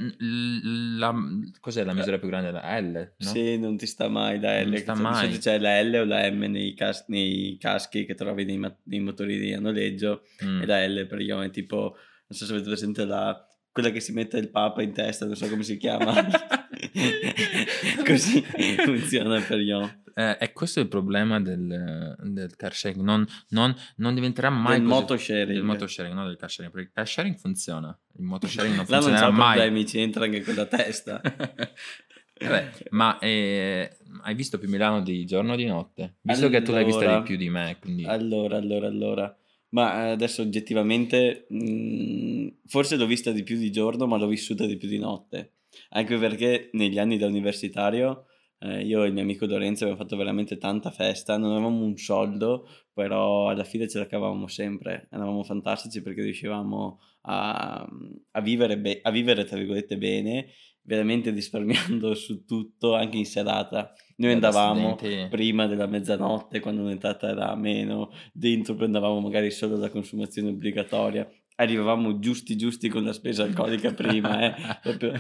la, 0.99 1.15
cos'è 1.61 1.83
la 1.85 1.95
misura 1.95 2.19
più 2.19 2.29
grande 2.29 2.51
la 2.51 2.79
L 2.79 2.93
no? 3.17 3.27
Sì, 3.27 3.59
non 3.59 3.77
ti 3.79 3.87
sta 3.87 4.09
mai 4.09 4.39
la 4.39 4.61
L. 4.61 4.69
Non 4.69 4.77
sta 4.79 4.95
mai. 4.95 5.39
c'è 5.39 5.59
la 5.59 5.81
L 5.83 5.95
o 5.95 6.05
la 6.05 6.31
M 6.31 6.41
nei, 6.45 6.75
cas- 6.75 7.05
nei 7.09 7.57
caschi 7.59 8.05
che 8.05 8.15
trovi 8.15 8.45
nei, 8.45 8.59
ma- 8.59 8.77
nei 8.85 9.01
motori 9.01 9.39
di 9.39 9.53
a 9.55 9.61
noleggio 9.61 10.25
Mm. 10.45 10.63
e 10.63 10.67
la 10.67 10.87
L 10.87 11.07
praticamente 11.07 11.61
tipo, 11.61 11.97
non 12.27 12.39
so 12.39 12.45
se 12.47 12.53
avete 12.53 12.67
presente 12.69 13.05
la, 13.05 13.47
quella 13.71 13.91
che 13.91 14.01
si 14.01 14.13
mette 14.13 14.39
il 14.39 14.51
papa 14.51 14.83
in 14.83 14.93
testa, 14.93 15.27
non 15.27 15.37
so 15.37 15.49
come 15.49 15.63
si 15.63 15.77
chiama. 15.77 16.13
Così 18.05 18.43
funziona 18.85 19.41
per 19.41 19.61
io. 19.61 20.03
Eh, 20.17 20.37
e 20.41 20.53
questo 20.53 20.79
è 20.79 20.83
il 20.85 20.89
problema 20.89 21.41
del, 21.41 22.17
del 22.21 22.55
car 22.55 22.73
sharing 22.73 23.03
non, 23.03 23.27
non- 23.49 23.75
non 23.97 24.15
diventerà 24.15 24.49
mai 24.49 24.79
Del 24.79 24.87
così- 24.89 25.01
motosharing. 25.01 25.49
del 25.53 25.63
motosharing 25.65 26.15
non 26.15 26.27
del 26.29 26.37
car 26.37 26.49
sharing 26.51 26.73
perché 26.73 26.87
il 26.89 26.95
car 26.95 27.09
sharing 27.09 27.37
funziona 27.37 27.99
il 28.19 28.23
motosharing 28.25 28.77
non 28.77 28.85
Là 28.89 28.99
non 28.99 29.03
funzionerà 29.09 29.27
c'ho 29.27 29.33
mai 29.33 29.55
problemi, 29.57 29.87
ci 29.89 29.99
entra 29.99 30.25
anche 30.25 30.43
con 30.43 30.55
la 30.55 30.67
testa. 30.67 31.21
Vabbè, 32.41 32.71
ma 32.91 33.19
eh, 33.19 33.97
hai 34.23 34.35
visto 34.37 34.59
più 34.59 34.69
Milano 34.69 35.01
di 35.03 35.25
giorno 35.25 35.55
o 35.55 35.57
di 35.57 35.67
notte? 35.67 36.17
Visto 36.21 36.49
che 36.49 36.63
tu 36.63 36.71
l'hai 36.73 36.85
vista 36.85 37.01
Allora- 37.03 37.19
di 37.19 37.25
più 37.25 37.37
di 37.37 37.49
me, 37.51 37.77
quindi... 37.81 38.05
Allora, 38.05 38.57
allora, 38.57 38.87
allora. 38.87 39.37
Ma 39.75 40.07
eh, 40.07 40.11
adesso 40.11 40.43
oggettivamente, 40.43 41.47
mh, 41.49 42.49
forse 42.67 42.97
l'ho 42.97 43.07
vista 43.07 43.33
di 43.33 43.43
più 43.43 43.57
di 43.59 43.73
giorno, 43.73 44.07
ma 44.07 44.17
l'ho 44.17 44.29
vissuta 44.29 44.67
di 44.67 44.77
più 44.77 44.89
di 44.89 44.99
notte. 44.99 45.55
Anche 45.91 46.17
perché 46.17 46.71
negli 46.75 46.99
anni 46.99 47.19
da 47.19 47.27
universitario, 47.27 48.27
eh, 48.61 48.83
io 48.85 49.03
e 49.03 49.09
il 49.09 49.13
mio 49.13 49.23
amico 49.23 49.47
Lorenzo 49.47 49.83
abbiamo 49.85 50.01
fatto 50.01 50.17
veramente 50.17 50.59
tanta 50.59 50.93
festa, 50.93 51.37
non 51.37 51.51
avevamo 51.51 51.85
un 51.85 51.97
soldo, 51.97 52.69
però 52.93 53.49
alla 53.49 53.65
fine 53.65 53.89
ce 53.89 53.99
la 53.99 54.07
cavavamo 54.07 54.47
sempre. 54.47 55.09
Eravamo 55.11 55.43
fantastici 55.43 56.03
perché 56.03 56.23
riuscivamo 56.23 57.01
a, 57.23 57.85
a 58.31 58.41
vivere, 58.41 58.79
be- 58.79 59.01
a 59.03 59.11
vivere, 59.11 59.45
tra 59.45 59.57
virgolette, 59.57 59.99
bene, 59.99 60.47
veramente 60.85 61.31
risparmiando 61.31 62.15
su 62.15 62.45
tutto, 62.45 62.95
anche 62.95 63.17
in 63.17 63.27
serata. 63.27 63.93
Noi 64.17 64.39
da 64.39 64.49
andavamo 64.49 64.97
studenti- 64.97 65.29
prima 65.29 65.67
della 65.67 65.87
mezzanotte 65.87 66.61
quando 66.61 66.85
l'entrata 66.85 67.29
era 67.29 67.55
meno, 67.57 68.13
dentro 68.33 68.75
prendevamo 68.75 69.21
magari 69.21 69.51
solo 69.51 69.77
la 69.77 69.91
consumazione 69.91 70.51
obbligatoria, 70.51 71.29
arrivavamo 71.57 72.19
giusti 72.19 72.57
giusti 72.57 72.89
con 72.89 73.05
la 73.05 73.13
spesa 73.13 73.45
alcolica 73.45 73.93
prima, 73.93 74.41
eh, 74.41 74.55
proprio 74.83 75.13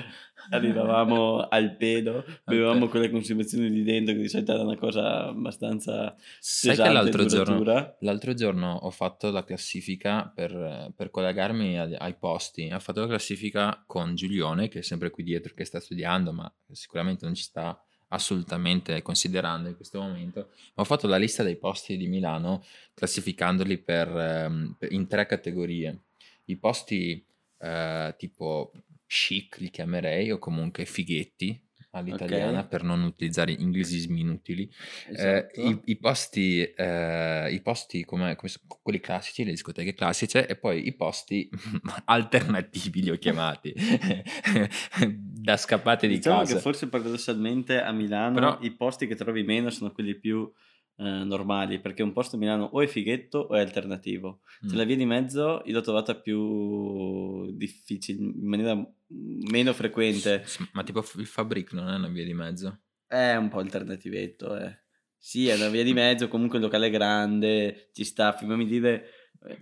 arrivavamo 0.50 1.48
al 1.48 1.76
pedo, 1.76 2.24
bevevamo 2.44 2.84
Ok. 2.84 2.90
quelle 2.90 3.10
consumazioni 3.10 3.70
di 3.70 3.82
dentro 3.82 4.14
che 4.14 4.20
di 4.20 4.28
solito 4.28 4.52
era 4.52 4.62
una 4.62 4.76
cosa 4.76 5.26
abbastanza 5.28 6.14
Sai 6.40 6.76
che 6.76 6.88
l'altro 6.90 7.24
giorno, 7.26 7.62
l'altro 8.00 8.34
giorno 8.34 8.72
ho 8.74 8.90
fatto 8.90 9.30
la 9.30 9.44
classifica 9.44 10.30
per, 10.34 10.92
per 10.94 11.10
collegarmi 11.10 11.78
ai, 11.78 11.94
ai 11.96 12.14
posti. 12.14 12.70
Ho 12.72 12.78
fatto 12.80 13.00
la 13.00 13.06
classifica 13.06 13.82
con 13.86 14.14
Giulione, 14.14 14.68
che 14.68 14.80
è 14.80 14.82
sempre 14.82 15.10
qui 15.10 15.22
dietro, 15.24 15.54
che 15.54 15.64
sta 15.64 15.80
studiando, 15.80 16.32
ma 16.32 16.52
sicuramente 16.72 17.24
non 17.24 17.34
ci 17.34 17.44
sta 17.44 17.78
assolutamente 18.08 19.02
considerando 19.02 19.68
in 19.68 19.76
questo 19.76 20.00
momento. 20.00 20.48
Ma 20.74 20.82
ho 20.82 20.84
fatto 20.84 21.06
la 21.06 21.16
lista 21.16 21.42
dei 21.42 21.56
posti 21.56 21.96
di 21.96 22.06
Milano 22.06 22.62
classificandoli 22.94 23.78
per, 23.78 24.08
ehm, 24.08 24.76
per- 24.78 24.92
in 24.92 25.06
tre 25.08 25.26
categorie. 25.26 26.00
I 26.46 26.56
posti 26.58 27.24
eh, 27.58 28.14
tipo 28.18 28.72
chic 29.06 29.58
li 29.58 29.70
chiamerei 29.70 30.30
o 30.32 30.38
comunque 30.38 30.84
fighetti 30.84 31.60
all'italiana 31.90 32.60
Ok. 32.60 32.68
per 32.68 32.82
non 32.82 33.02
utilizzare 33.04 33.52
inglesismi 33.52 34.20
inutili. 34.20 34.64
Eh, 35.06 35.12
Esatto. 35.12 35.60
i, 35.60 35.80
i 35.84 35.96
posti, 35.96 36.62
eh, 36.62 37.52
i 37.52 37.60
posti 37.60 38.04
come, 38.04 38.34
come 38.34 38.50
quelli 38.82 38.98
classici, 38.98 39.44
le 39.44 39.52
discoteche 39.52 39.94
classiche, 39.94 40.44
e 40.48 40.56
poi 40.56 40.88
i 40.88 40.92
posti 40.94 41.48
alternativi 42.06 43.02
li 43.02 43.10
ho 43.10 43.16
chiamati 43.16 43.72
da 45.08 45.56
scappate 45.56 46.06
di 46.08 46.16
Diciamo 46.16 46.38
casa. 46.40 46.54
che 46.54 46.60
forse 46.60 46.88
paradossalmente 46.88 47.80
a 47.80 47.92
Milano 47.92 48.34
Però- 48.34 48.58
i 48.62 48.72
posti 48.72 49.06
che 49.06 49.14
trovi 49.14 49.42
meno 49.44 49.70
sono 49.70 49.92
quelli 49.92 50.16
più 50.18 50.50
eh, 50.96 51.02
normali, 51.24 51.80
perché 51.80 52.02
un 52.02 52.12
posto 52.12 52.36
a 52.36 52.38
Milano 52.38 52.64
o 52.64 52.80
è 52.80 52.86
fighetto 52.86 53.38
o 53.38 53.54
è 53.54 53.60
alternativo. 53.60 54.40
Se 54.60 54.74
Mm. 54.74 54.76
la 54.76 54.84
via 54.84 54.96
di 54.96 55.04
mezzo 55.06 55.62
io 55.64 55.72
l'ho 55.74 55.80
trovata 55.80 56.14
più 56.14 57.50
difficile, 57.56 58.20
in 58.22 58.46
maniera 58.46 58.74
meno 59.08 59.72
frequente. 59.72 60.42
S- 60.44 60.68
Ma 60.72 60.82
tipo 60.82 61.04
il 61.16 61.26
Fabric 61.26 61.72
non 61.72 61.88
è 61.88 61.94
una 61.96 62.08
via 62.08 62.24
di 62.24 62.34
mezzo? 62.34 62.80
È 63.06 63.34
un 63.36 63.48
po' 63.48 63.58
alternativetto, 63.58 64.56
eh. 64.56 64.82
Sì, 65.16 65.48
è 65.48 65.54
una 65.54 65.68
via 65.68 65.82
di 65.82 65.94
mezzo, 65.94 66.28
comunque 66.28 66.58
il 66.58 66.64
locale 66.64 66.88
è 66.88 66.90
grande, 66.90 67.88
ci 67.92 68.04
sta, 68.04 68.32
fammi 68.32 68.66
dire, 68.66 69.04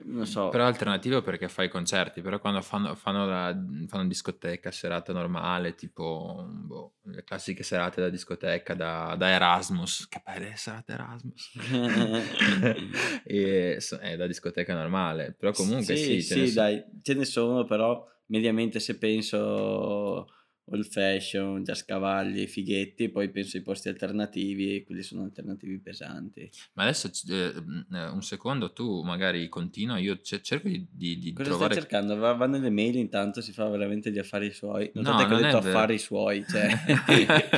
non 0.04 0.26
so. 0.26 0.48
Però 0.48 0.64
alternativo 0.64 1.22
perché 1.22 1.48
fai 1.48 1.68
concerti, 1.68 2.20
però 2.20 2.38
quando 2.38 2.60
fanno, 2.62 2.94
fanno, 2.94 3.26
la, 3.26 3.56
fanno 3.88 4.06
discoteca, 4.06 4.70
serata 4.70 5.12
normale, 5.12 5.74
tipo 5.74 6.46
boh, 6.48 6.94
le 7.04 7.24
classiche 7.24 7.62
serate 7.62 8.00
da 8.00 8.08
discoteca, 8.08 8.74
da, 8.74 9.14
da 9.16 9.28
Erasmus, 9.28 10.08
che 10.08 10.22
belle 10.24 10.54
serate 10.56 10.92
Erasmus, 10.92 11.52
e, 13.24 13.78
è 14.00 14.16
da 14.16 14.26
discoteca 14.26 14.74
normale, 14.74 15.34
però 15.36 15.52
comunque 15.52 15.96
sì, 15.96 16.20
sì, 16.22 16.46
sì 16.46 16.54
dai, 16.54 16.84
ce 17.02 17.14
ne 17.14 17.24
sono, 17.24 17.64
però 17.64 18.06
mediamente 18.26 18.78
se 18.78 18.96
penso 18.98 20.26
old 20.66 20.86
fashion, 20.86 21.62
giascavalli, 21.62 22.46
fighetti, 22.46 23.08
poi 23.08 23.30
penso 23.30 23.56
ai 23.56 23.62
posti 23.62 23.88
alternativi 23.88 24.76
e 24.76 24.84
quelli 24.84 25.02
sono 25.02 25.22
alternativi 25.22 25.78
pesanti. 25.78 26.48
Ma 26.74 26.84
adesso 26.84 27.10
eh, 27.28 27.52
un 27.90 28.22
secondo, 28.22 28.72
tu 28.72 29.02
magari 29.02 29.48
continua, 29.48 29.98
io 29.98 30.20
c- 30.20 30.40
cerco 30.40 30.68
di, 30.68 30.86
di, 30.90 31.32
Cosa 31.32 31.50
trovare... 31.50 31.72
stai 31.72 31.82
cercando? 31.82 32.16
Va, 32.16 32.32
va, 32.32 32.46
nelle 32.46 32.70
mail 32.70 32.96
intanto, 32.96 33.40
si 33.40 33.52
fa 33.52 33.68
veramente 33.68 34.10
gli 34.10 34.18
affari 34.18 34.52
suoi. 34.52 34.90
Notate 34.94 35.22
no, 35.22 35.28
che 35.28 35.34
ho 35.34 35.38
detto 35.38 35.56
affari 35.56 35.98
suoi, 35.98 36.44
cioè... 36.48 36.70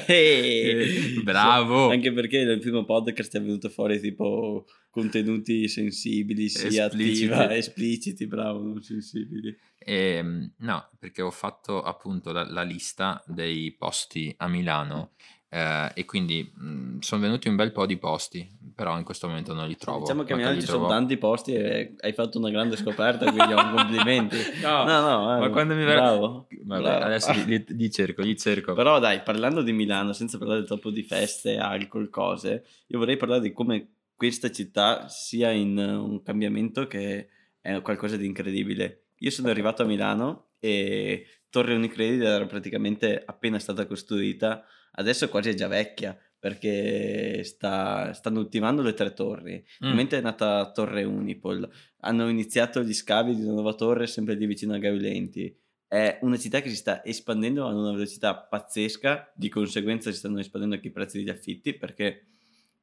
Bravo! 1.22 1.90
Anche 1.90 2.12
perché 2.12 2.44
nel 2.44 2.60
primo 2.60 2.84
podcast 2.84 3.36
è 3.36 3.40
venuto 3.40 3.68
fuori 3.68 4.00
tipo 4.00 4.64
contenuti 4.94 5.66
sensibili, 5.66 6.48
sia 6.48 6.86
espliciti. 6.86 7.24
attiva, 7.24 7.56
espliciti, 7.56 8.26
bravo, 8.28 8.62
non 8.62 8.80
sensibili. 8.80 9.48
E, 9.76 9.94
ehm, 9.94 10.52
no, 10.58 10.88
perché 11.00 11.20
ho 11.20 11.32
fatto 11.32 11.82
appunto 11.82 12.30
la, 12.30 12.48
la 12.48 12.62
lista 12.62 12.93
dei 13.26 13.72
posti 13.72 14.32
a 14.38 14.48
Milano 14.48 15.12
eh, 15.48 15.90
e 15.94 16.04
quindi 16.04 16.52
mh, 16.52 16.98
sono 16.98 17.20
venuti 17.20 17.48
un 17.48 17.54
bel 17.54 17.70
po' 17.70 17.86
di 17.86 17.96
posti, 17.96 18.44
però 18.74 18.98
in 18.98 19.04
questo 19.04 19.28
momento 19.28 19.54
non 19.54 19.68
li 19.68 19.76
trovo. 19.76 20.00
Diciamo 20.00 20.24
che 20.24 20.32
a 20.32 20.36
Milano 20.36 20.60
ci 20.60 20.66
trovo... 20.66 20.86
sono 20.86 20.92
tanti 20.92 21.16
posti 21.16 21.54
e 21.54 21.94
hai 22.00 22.12
fatto 22.12 22.38
una 22.38 22.50
grande 22.50 22.76
scoperta, 22.76 23.30
quindi 23.30 23.52
ho 23.52 23.70
complimenti. 23.70 24.36
no, 24.62 24.84
no, 24.84 25.00
no, 25.00 25.38
ma 25.38 25.48
quando 25.50 25.74
mi 25.74 25.84
bravo. 25.84 26.48
adesso 26.70 27.32
li, 27.46 27.64
li, 27.68 27.90
cerco, 27.90 28.22
li 28.22 28.36
cerco. 28.36 28.74
Però 28.74 28.98
dai, 28.98 29.22
parlando 29.22 29.62
di 29.62 29.72
Milano, 29.72 30.12
senza 30.12 30.38
parlare 30.38 30.64
troppo 30.64 30.90
di 30.90 31.02
feste, 31.02 31.56
alcol, 31.56 32.10
cose, 32.10 32.64
io 32.88 32.98
vorrei 32.98 33.16
parlare 33.16 33.40
di 33.40 33.52
come 33.52 33.90
questa 34.16 34.50
città 34.50 35.08
sia 35.08 35.50
in 35.50 35.78
un 35.78 36.22
cambiamento 36.22 36.86
che 36.86 37.28
è 37.60 37.80
qualcosa 37.80 38.16
di 38.16 38.26
incredibile 38.26 39.04
io 39.24 39.30
sono 39.30 39.48
arrivato 39.48 39.82
a 39.82 39.86
Milano 39.86 40.48
e 40.58 41.26
Torre 41.54 41.76
Unicredit 41.76 42.20
era 42.20 42.46
praticamente 42.46 43.22
appena 43.24 43.60
stata 43.60 43.86
costruita, 43.86 44.64
adesso 44.94 45.28
quasi 45.28 45.50
è 45.50 45.54
già 45.54 45.68
vecchia 45.68 46.18
perché 46.36 47.44
sta, 47.44 48.12
stanno 48.12 48.40
ultimando 48.40 48.82
le 48.82 48.92
tre 48.92 49.12
torri. 49.12 49.64
Mm. 49.86 49.92
Mentre 49.92 50.18
è 50.18 50.20
nata 50.20 50.72
Torre 50.72 51.04
Unipol, 51.04 51.70
hanno 52.00 52.28
iniziato 52.28 52.82
gli 52.82 52.92
scavi 52.92 53.36
di 53.36 53.42
una 53.42 53.52
nuova 53.52 53.74
torre 53.74 54.08
sempre 54.08 54.34
lì 54.34 54.46
vicino 54.46 54.74
a 54.74 54.78
Gaulenti. 54.78 55.56
È 55.86 56.18
una 56.22 56.36
città 56.38 56.60
che 56.60 56.70
si 56.70 56.74
sta 56.74 57.04
espandendo 57.04 57.68
a 57.68 57.72
una 57.72 57.92
velocità 57.92 58.34
pazzesca, 58.34 59.32
di 59.36 59.48
conseguenza 59.48 60.10
si 60.10 60.16
stanno 60.16 60.40
espandendo 60.40 60.74
anche 60.74 60.88
i 60.88 60.92
prezzi 60.92 61.18
degli 61.18 61.30
affitti 61.30 61.72
perché 61.74 62.30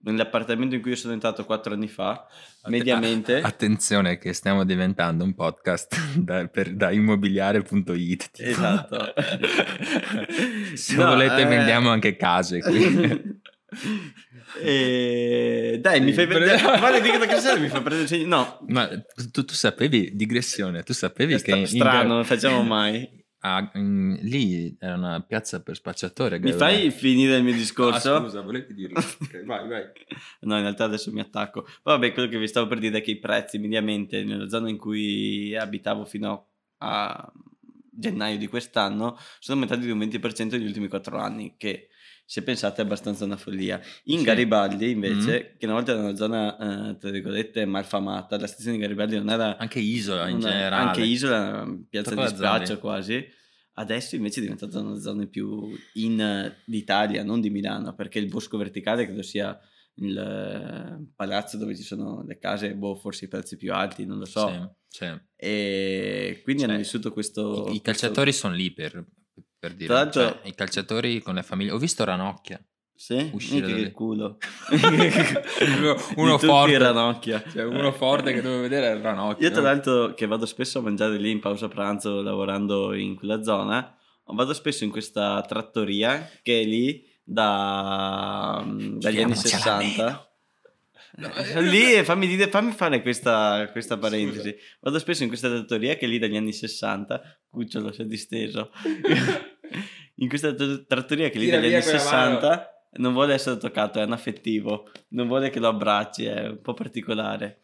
nell'appartamento 0.04 0.76
in 0.76 0.82
cui 0.82 0.92
io 0.92 0.98
sono 0.98 1.14
entrato 1.14 1.46
quattro 1.46 1.74
anni 1.74 1.88
fa, 1.88 2.26
mediamente... 2.66 3.42
Attenzione 3.42 4.18
che 4.18 4.34
stiamo 4.34 4.64
diventando 4.64 5.24
un 5.24 5.34
podcast 5.34 5.96
da, 6.18 6.48
per, 6.48 6.74
da 6.74 6.92
immobiliare.it. 6.92 8.32
Tipo. 8.32 8.50
Esatto. 8.50 9.14
Se 10.76 10.96
no, 10.96 11.16
vedete 11.16 11.42
eh... 11.42 11.46
vendiamo 11.46 11.90
anche 11.90 12.16
case 12.16 12.60
qui. 12.60 13.40
E... 14.60 15.80
Dai, 15.82 16.00
sì, 16.00 16.04
mi 16.04 16.14
fai 16.14 16.28
prendere. 16.28 16.62
Vale 16.62 17.02
di 17.02 17.10
che 17.10 17.18
mi 17.60 17.70
fa 17.70 17.82
prendere. 17.82 18.26
No, 18.26 18.60
ma 18.68 18.90
tu, 19.32 19.46
tu, 19.46 19.54
sapevi 19.54 20.12
digressione, 20.14 20.84
tu 20.84 20.94
sapevi 20.94 21.36
È 21.36 21.42
che. 21.42 21.66
Strano, 21.66 22.02
in... 22.02 22.08
non 22.08 22.26
facciamo 22.26 22.62
mai. 22.64 23.20
Ah, 23.44 23.72
in, 23.74 24.20
lì 24.22 24.76
era 24.80 24.96
una 24.96 25.20
piazza 25.22 25.62
per 25.64 25.76
spacciatori. 25.76 26.38
Mi 26.40 26.52
fai 26.52 26.92
finire 26.92 27.38
il 27.38 27.44
mio 27.44 27.54
discorso? 27.54 28.16
Ah, 28.16 28.22
scusa, 28.22 28.42
volevi 28.42 28.74
dirlo? 28.74 29.00
okay, 29.00 29.44
vai, 29.46 29.68
vai. 29.68 29.84
No, 30.42 30.56
in 30.56 30.62
realtà 30.62 30.84
adesso 30.84 31.12
mi 31.12 31.22
attacco. 31.22 31.68
Vabbè, 31.84 32.14
quello 32.14 32.30
che 32.30 32.38
vi 32.38 32.48
stavo 32.48 32.68
per 32.68 32.78
dire 32.78 33.00
è 33.00 33.02
che 33.02 33.12
i 33.12 33.20
prezzi 33.20 33.58
mediamente 33.58 34.24
nella 34.24 34.48
zona 34.48 34.70
in 34.70 34.78
cui 34.78 35.56
abitavo 35.56 36.06
fino 36.06 36.46
a 36.78 37.32
gennaio 38.02 38.38
di 38.38 38.48
quest'anno 38.48 39.18
sono 39.40 39.62
aumentati 39.62 39.86
di 39.86 39.92
un 39.92 40.00
20% 40.00 40.52
negli 40.52 40.66
ultimi 40.66 40.90
4 40.90 41.18
anni, 41.18 41.56
che 41.58 41.88
se 42.32 42.44
pensate 42.44 42.82
è 42.82 42.86
abbastanza 42.86 43.26
una 43.26 43.36
follia. 43.36 43.80
In 44.06 44.20
sì. 44.20 44.24
Garibaldi 44.24 44.90
invece, 44.90 45.32
mm-hmm. 45.32 45.58
che 45.58 45.66
una 45.66 45.74
volta 45.74 45.92
era 45.92 46.02
una 46.02 46.16
zona, 46.16 46.92
eh, 46.92 46.98
tra 46.98 47.10
virgolette, 47.10 47.66
malfamata, 47.66 48.40
la 48.40 48.48
stazione 48.48 48.78
di 48.78 48.82
Garibaldi 48.84 49.18
non 49.18 49.30
era... 49.30 49.58
Anche 49.58 49.80
isola 49.80 50.30
in 50.30 50.38
una, 50.38 50.50
generale. 50.50 50.88
Anche 50.88 51.02
isola, 51.02 51.68
piazza 51.90 52.16
di 52.16 52.28
spaccio 52.28 52.80
quasi. 52.80 53.22
Adesso 53.74 54.16
invece 54.16 54.40
è 54.40 54.44
diventata 54.44 54.80
una 54.80 54.98
zone 55.00 55.28
più 55.28 55.78
in 55.96 56.54
d'Italia, 56.64 57.24
non 57.24 57.42
di 57.42 57.50
Milano, 57.50 57.94
perché 57.96 58.20
il 58.20 58.28
Bosco 58.28 58.58
Verticale 58.58 59.06
credo 59.06 59.24
sia 59.24 59.60
il 59.96 60.18
eh, 60.18 61.12
palazzo 61.16 61.58
dove 61.58 61.76
ci 61.76 61.84
sono 61.84 62.24
le 62.26 62.38
case, 62.38 62.74
boh, 62.74 62.96
forse 62.96 63.26
i 63.26 63.28
prezzi 63.28 63.58
più 63.58 63.74
alti, 63.74 64.06
non 64.06 64.18
lo 64.18 64.26
so. 64.26 64.78
Sì, 64.88 65.06
sì. 65.06 65.22
E 65.36 66.40
quindi 66.44 66.62
cioè, 66.62 66.72
hanno 66.72 66.80
vissuto 66.80 67.12
questo... 67.12 67.68
I, 67.70 67.76
i 67.76 67.82
calciatori 67.82 68.30
questo... 68.30 68.48
sono 68.48 68.56
lì 68.56 68.72
per, 68.72 69.06
per 69.60 69.74
dire. 69.74 69.86
Tra 69.88 69.96
l'altro, 69.96 70.22
cioè, 70.22 70.40
i 70.46 70.56
calciatori 70.56 71.22
con 71.22 71.36
le 71.36 71.44
famiglie. 71.44 71.72
Ho 71.72 71.78
visto 71.78 72.04
Ranocchia. 72.04 72.64
Sì, 72.94 73.32
uscire 73.34 73.66
che 73.66 73.74
dalle... 73.74 73.92
culo. 73.92 74.38
uno, 76.18 76.38
forte. 76.38 76.78
Ranocchia. 76.78 77.44
Cioè, 77.50 77.64
uno 77.64 77.92
forte 77.92 78.32
che 78.32 78.42
devo 78.42 78.60
vedere 78.60 78.96
il 78.96 79.02
Ranocchia. 79.02 79.48
Io 79.48 79.52
tra 79.52 79.64
l'altro 79.64 80.14
che 80.14 80.28
vado 80.28 80.46
spesso 80.46 80.78
a 80.78 80.82
mangiare 80.84 81.18
lì 81.18 81.32
in 81.32 81.40
pausa 81.40 81.68
pranzo 81.68 82.22
lavorando 82.22 82.94
in 82.94 83.16
quella 83.16 83.42
zona, 83.42 83.98
vado 84.26 84.54
spesso 84.54 84.84
in 84.84 84.92
questa 84.92 85.44
trattoria 85.48 86.30
che 86.44 86.62
è 86.62 86.64
lì 86.64 87.04
da, 87.24 88.64
dagli 88.66 89.22
anni 89.22 89.36
60. 89.36 90.26
No, 91.14 91.30
lì 91.60 92.02
fammi, 92.04 92.26
dire, 92.26 92.48
fammi 92.48 92.72
fare 92.72 93.02
questa, 93.02 93.68
questa 93.72 93.98
parentesi. 93.98 94.52
Scusa. 94.52 94.78
Vado 94.80 95.00
spesso 95.00 95.24
in 95.24 95.30
questa 95.30 95.50
trattoria 95.50 95.96
che 95.96 96.08
lì 96.08 96.20
dagli 96.20 96.38
anni 96.38 96.54
60. 96.54 97.40
Cucciolo 97.50 97.92
si 97.92 98.02
è 98.02 98.06
disteso. 98.06 98.72
in 100.16 100.30
questa 100.30 100.54
trattoria 100.54 101.30
che 101.30 101.38
lì 101.38 101.46
Tira 101.46 101.60
dagli 101.60 101.74
anni 101.74 101.84
60 101.84 102.48
mano. 102.48 102.68
non 102.94 103.14
vuole 103.14 103.34
essere 103.34 103.58
toccato, 103.58 104.00
è 104.00 104.04
un 104.04 104.14
affettivo. 104.14 104.90
Non 105.10 105.28
vuole 105.28 105.50
che 105.50 105.60
lo 105.60 105.68
abbracci, 105.68 106.26
è 106.26 106.48
un 106.48 106.62
po' 106.62 106.74
particolare. 106.74 107.62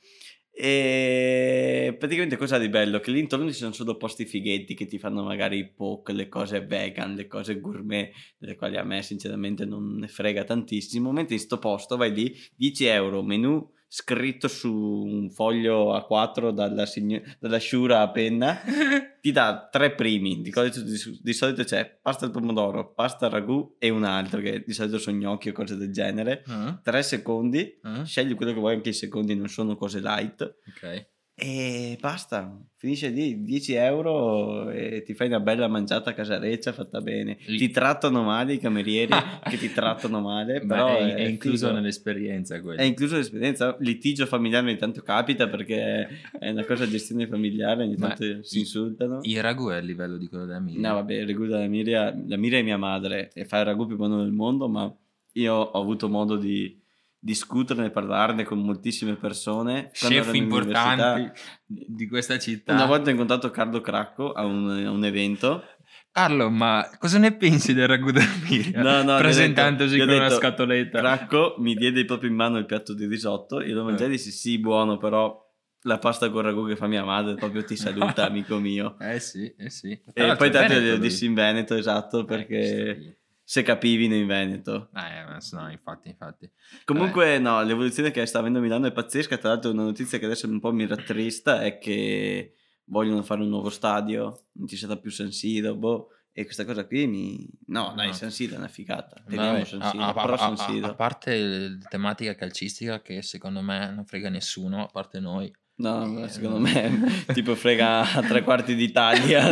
E 0.59 1.95
praticamente 1.99 2.35
cosa 2.35 2.57
di 2.57 2.67
bello? 2.67 2.99
Che 2.99 3.11
lì 3.11 3.19
intorno 3.19 3.45
ci 3.51 3.59
sono 3.59 3.73
solo 3.73 3.95
posti 3.95 4.25
fighetti 4.25 4.73
che 4.73 4.87
ti 4.87 4.97
fanno 4.97 5.23
magari 5.23 5.59
i 5.59 5.69
poke, 5.69 6.13
le 6.13 6.27
cose 6.29 6.65
vegan, 6.65 7.13
le 7.13 7.27
cose 7.27 7.59
gourmet, 7.59 8.11
delle 8.39 8.55
quali 8.55 8.75
a 8.75 8.83
me 8.83 9.03
sinceramente 9.03 9.65
non 9.65 9.97
ne 9.97 10.07
frega 10.07 10.45
tantissimo. 10.45 11.11
Mentre 11.11 11.35
in 11.35 11.41
sto 11.41 11.59
posto 11.59 11.95
vai 11.95 12.11
lì, 12.11 12.35
10 12.55 12.85
euro, 12.85 13.21
menù 13.21 13.63
scritto 13.87 14.47
su 14.47 14.71
un 14.71 15.29
foglio 15.29 15.95
A4 15.95 16.51
dalla, 16.51 16.85
sign- 16.85 17.21
dalla 17.39 17.59
Shura 17.59 18.01
a 18.01 18.11
penna, 18.11 18.59
ti 19.21 19.31
dà 19.31 19.67
tre 19.71 19.95
primi. 19.95 20.41
Di, 20.41 20.51
di, 20.51 21.19
di, 21.21 21.33
solito 21.33 21.63
c'è 21.63 21.97
pasta 22.01 22.25
al 22.25 22.31
pomodoro, 22.31 22.93
pasta 22.93 23.25
al 23.25 23.31
ragù 23.31 23.75
e 23.79 23.89
un 23.89 24.03
altro 24.03 24.41
che 24.41 24.63
di 24.65 24.73
solito 24.73 24.97
sono 24.97 25.17
gnocchi 25.17 25.49
o 25.49 25.53
cose 25.53 25.75
del 25.77 25.91
genere. 25.91 26.43
Uh-huh. 26.45 26.79
Tre 26.81 27.01
secondi, 27.01 27.79
uh-huh. 27.81 28.03
scegli 28.03 28.35
quello 28.35 28.53
che 28.53 28.59
vuoi, 28.59 28.75
anche 28.75 28.89
i 28.89 28.93
secondi 28.93 29.35
non 29.35 29.47
sono 29.47 29.75
cose 29.75 29.99
light. 30.01 30.41
Ok. 30.67 31.07
E 31.39 31.99
basta, 32.01 32.51
finisce 32.77 33.09
lì 33.09 33.43
10 33.43 33.73
euro 33.73 34.71
e 34.71 35.03
ti 35.03 35.13
fai 35.13 35.27
una 35.27 35.39
bella 35.39 35.67
mangiata 35.67 36.11
casareccia 36.11 36.73
fatta 36.73 36.99
bene. 36.99 37.37
Lì. 37.45 37.59
Ti 37.59 37.69
trattano 37.69 38.23
male 38.23 38.53
i 38.53 38.57
camerieri 38.57 39.11
che 39.47 39.57
ti 39.59 39.71
trattano 39.71 40.19
male, 40.19 40.65
però 40.65 40.97
è, 40.97 41.13
è, 41.13 41.13
è 41.13 41.27
incluso 41.27 41.67
figo. 41.67 41.77
nell'esperienza 41.77 42.59
quello. 42.59 42.81
È 42.81 42.83
incluso 42.83 43.13
nell'esperienza. 43.13 43.77
Litigio 43.81 44.25
familiare 44.25 44.65
ogni 44.65 44.77
tanto 44.77 45.03
capita 45.03 45.47
perché 45.47 46.07
è 46.39 46.49
una 46.49 46.65
cosa 46.65 46.87
gestione 46.87 47.27
familiare, 47.27 47.83
ogni 47.83 47.97
tanto 47.97 48.25
Ma 48.25 48.39
si 48.41 48.57
insultano. 48.57 49.19
Il 49.21 49.39
ragù 49.39 49.69
è 49.69 49.75
a 49.75 49.81
livello 49.81 50.17
di 50.17 50.27
quello 50.27 50.47
della 50.47 50.59
Miria? 50.59 50.89
No, 50.89 50.95
vabbè, 50.95 51.13
il 51.13 51.27
ragù 51.27 51.45
della 51.45 51.67
Miria, 51.67 52.19
la 52.25 52.37
Miria 52.37 52.57
è 52.57 52.63
mia 52.63 52.77
madre 52.77 53.29
e 53.35 53.45
fa 53.45 53.59
il 53.59 53.65
ragù 53.65 53.85
più 53.85 53.95
buono 53.95 54.23
del 54.23 54.31
mondo, 54.31 54.67
ma 54.67 54.91
io 55.33 55.53
ho 55.53 55.79
avuto 55.79 56.09
modo 56.09 56.35
di 56.35 56.81
discuterne, 57.19 57.89
parlarne 57.89 58.43
con 58.43 58.59
moltissime 58.59 59.15
persone. 59.15 59.89
Chef 59.91 60.33
importanti 60.33 61.31
di 61.65 62.07
questa 62.07 62.37
città. 62.39 62.73
Una 62.73 62.85
volta 62.85 63.09
ho 63.09 63.11
incontrato 63.11 63.49
Carlo 63.49 63.81
Cracco 63.81 64.31
a 64.31 64.45
un, 64.45 64.85
a 64.85 64.91
un 64.91 65.05
evento. 65.05 65.63
Carlo, 66.11 66.49
ma 66.49 66.89
cosa 66.97 67.19
ne 67.19 67.35
pensi 67.35 67.73
del 67.73 67.87
ragù 67.87 68.11
da 68.11 68.23
Miria? 68.49 68.81
No, 68.81 69.03
no, 69.03 69.17
Presentandosi 69.17 69.97
con 69.97 70.07
detto, 70.07 70.19
una 70.19 70.29
scatoletta. 70.29 70.99
Cracco 70.99 71.55
mi 71.59 71.75
diede 71.75 72.05
proprio 72.05 72.29
in 72.29 72.35
mano 72.35 72.57
il 72.57 72.65
piatto 72.65 72.93
di 72.93 73.05
risotto. 73.05 73.61
Io 73.61 73.75
lo 73.75 73.83
mangiai 73.83 74.07
e 74.07 74.11
dissi 74.11 74.31
sì, 74.31 74.59
buono, 74.59 74.97
però 74.97 75.45
la 75.81 75.99
pasta 75.99 76.29
con 76.29 76.41
ragù 76.41 76.67
che 76.67 76.75
fa 76.75 76.87
mia 76.87 77.03
madre 77.03 77.35
proprio 77.35 77.63
ti 77.63 77.75
saluta, 77.75 78.25
amico 78.27 78.57
mio. 78.57 78.97
Eh 78.99 79.19
sì, 79.19 79.53
eh 79.57 79.69
sì. 79.69 79.91
e 80.13 80.35
poi 80.35 80.49
tanto 80.49 80.79
lo 80.79 80.97
dissi 80.97 81.25
in 81.25 81.33
Veneto, 81.33 81.75
esatto, 81.75 82.25
perché... 82.25 83.16
Eh, 83.47 83.49
se 83.49 83.63
capivino 83.63 84.13
in 84.13 84.27
Veneto. 84.27 84.89
Eh, 84.93 85.23
no, 85.55 85.71
infatti, 85.71 86.09
infatti. 86.09 86.51
Comunque, 86.83 87.35
eh. 87.35 87.39
no, 87.39 87.63
l'evoluzione 87.63 88.11
che 88.11 88.25
sta 88.25 88.39
avendo 88.39 88.59
Milano 88.59 88.87
è 88.87 88.91
pazzesca. 88.91 89.37
Tra 89.37 89.49
l'altro, 89.49 89.71
una 89.71 89.83
notizia 89.83 90.19
che 90.19 90.25
adesso 90.25 90.47
un 90.47 90.59
po' 90.59 90.73
mi 90.73 90.85
rattrista 90.85 91.61
è 91.61 91.77
che 91.77 92.55
vogliono 92.85 93.23
fare 93.23 93.41
un 93.41 93.49
nuovo 93.49 93.69
stadio, 93.69 94.47
non 94.53 94.67
ci 94.67 94.75
sarà 94.75 94.97
più 94.97 95.11
San 95.11 95.31
Siro, 95.31 95.75
boh. 95.75 96.09
E 96.33 96.43
questa 96.43 96.65
cosa 96.65 96.85
qui 96.85 97.07
mi... 97.07 97.49
No, 97.67 97.93
dai, 97.95 98.13
San 98.13 98.29
Siro 98.29 98.55
è 98.55 98.57
una 98.57 98.67
figata. 98.67 99.23
Teniamo 99.25 99.63
San 99.63 99.81
Siro, 99.81 100.03
a, 100.03 100.11
a, 100.11 100.37
San 100.37 100.57
Siro. 100.57 100.85
A, 100.85 100.89
a, 100.89 100.93
parte 100.93 101.39
la 101.39 101.77
tematica 101.89 102.35
calcistica 102.35 103.01
che 103.01 103.23
secondo 103.23 103.61
me 103.61 103.91
non 103.91 104.05
frega 104.05 104.29
nessuno, 104.29 104.83
a 104.83 104.87
parte 104.87 105.19
noi. 105.19 105.51
No, 105.77 106.23
eh, 106.23 106.27
secondo 106.27 106.59
me 106.59 107.25
tipo 107.33 107.55
frega 107.55 108.05
tre 108.27 108.43
quarti 108.43 108.75
d'Italia. 108.75 109.49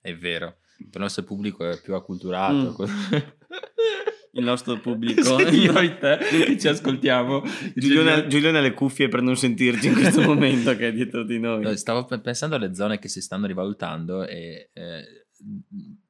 è 0.00 0.16
vero 0.16 0.60
il 0.78 0.90
nostro 0.94 1.22
pubblico 1.24 1.68
è 1.68 1.80
più 1.80 1.94
acculturato. 1.94 2.76
Mm. 2.82 3.16
il 4.38 4.44
nostro 4.44 4.78
pubblico, 4.78 5.40
io 5.40 5.78
e 5.78 5.98
te 5.98 6.18
che 6.18 6.58
ci 6.58 6.68
ascoltiamo. 6.68 7.42
Giulione, 7.74 8.26
Giulione 8.28 8.58
ha 8.58 8.60
le 8.60 8.74
cuffie 8.74 9.08
per 9.08 9.22
non 9.22 9.36
sentirci 9.36 9.88
in 9.88 9.94
questo 9.94 10.22
momento 10.22 10.74
che 10.76 10.88
è 10.88 10.92
dietro 10.92 11.24
di 11.24 11.38
noi. 11.38 11.76
Stavo 11.76 12.04
pensando 12.04 12.56
alle 12.56 12.74
zone 12.74 12.98
che 12.98 13.08
si 13.08 13.20
stanno 13.20 13.46
rivalutando 13.46 14.26
e 14.26 14.70
eh, 14.72 15.26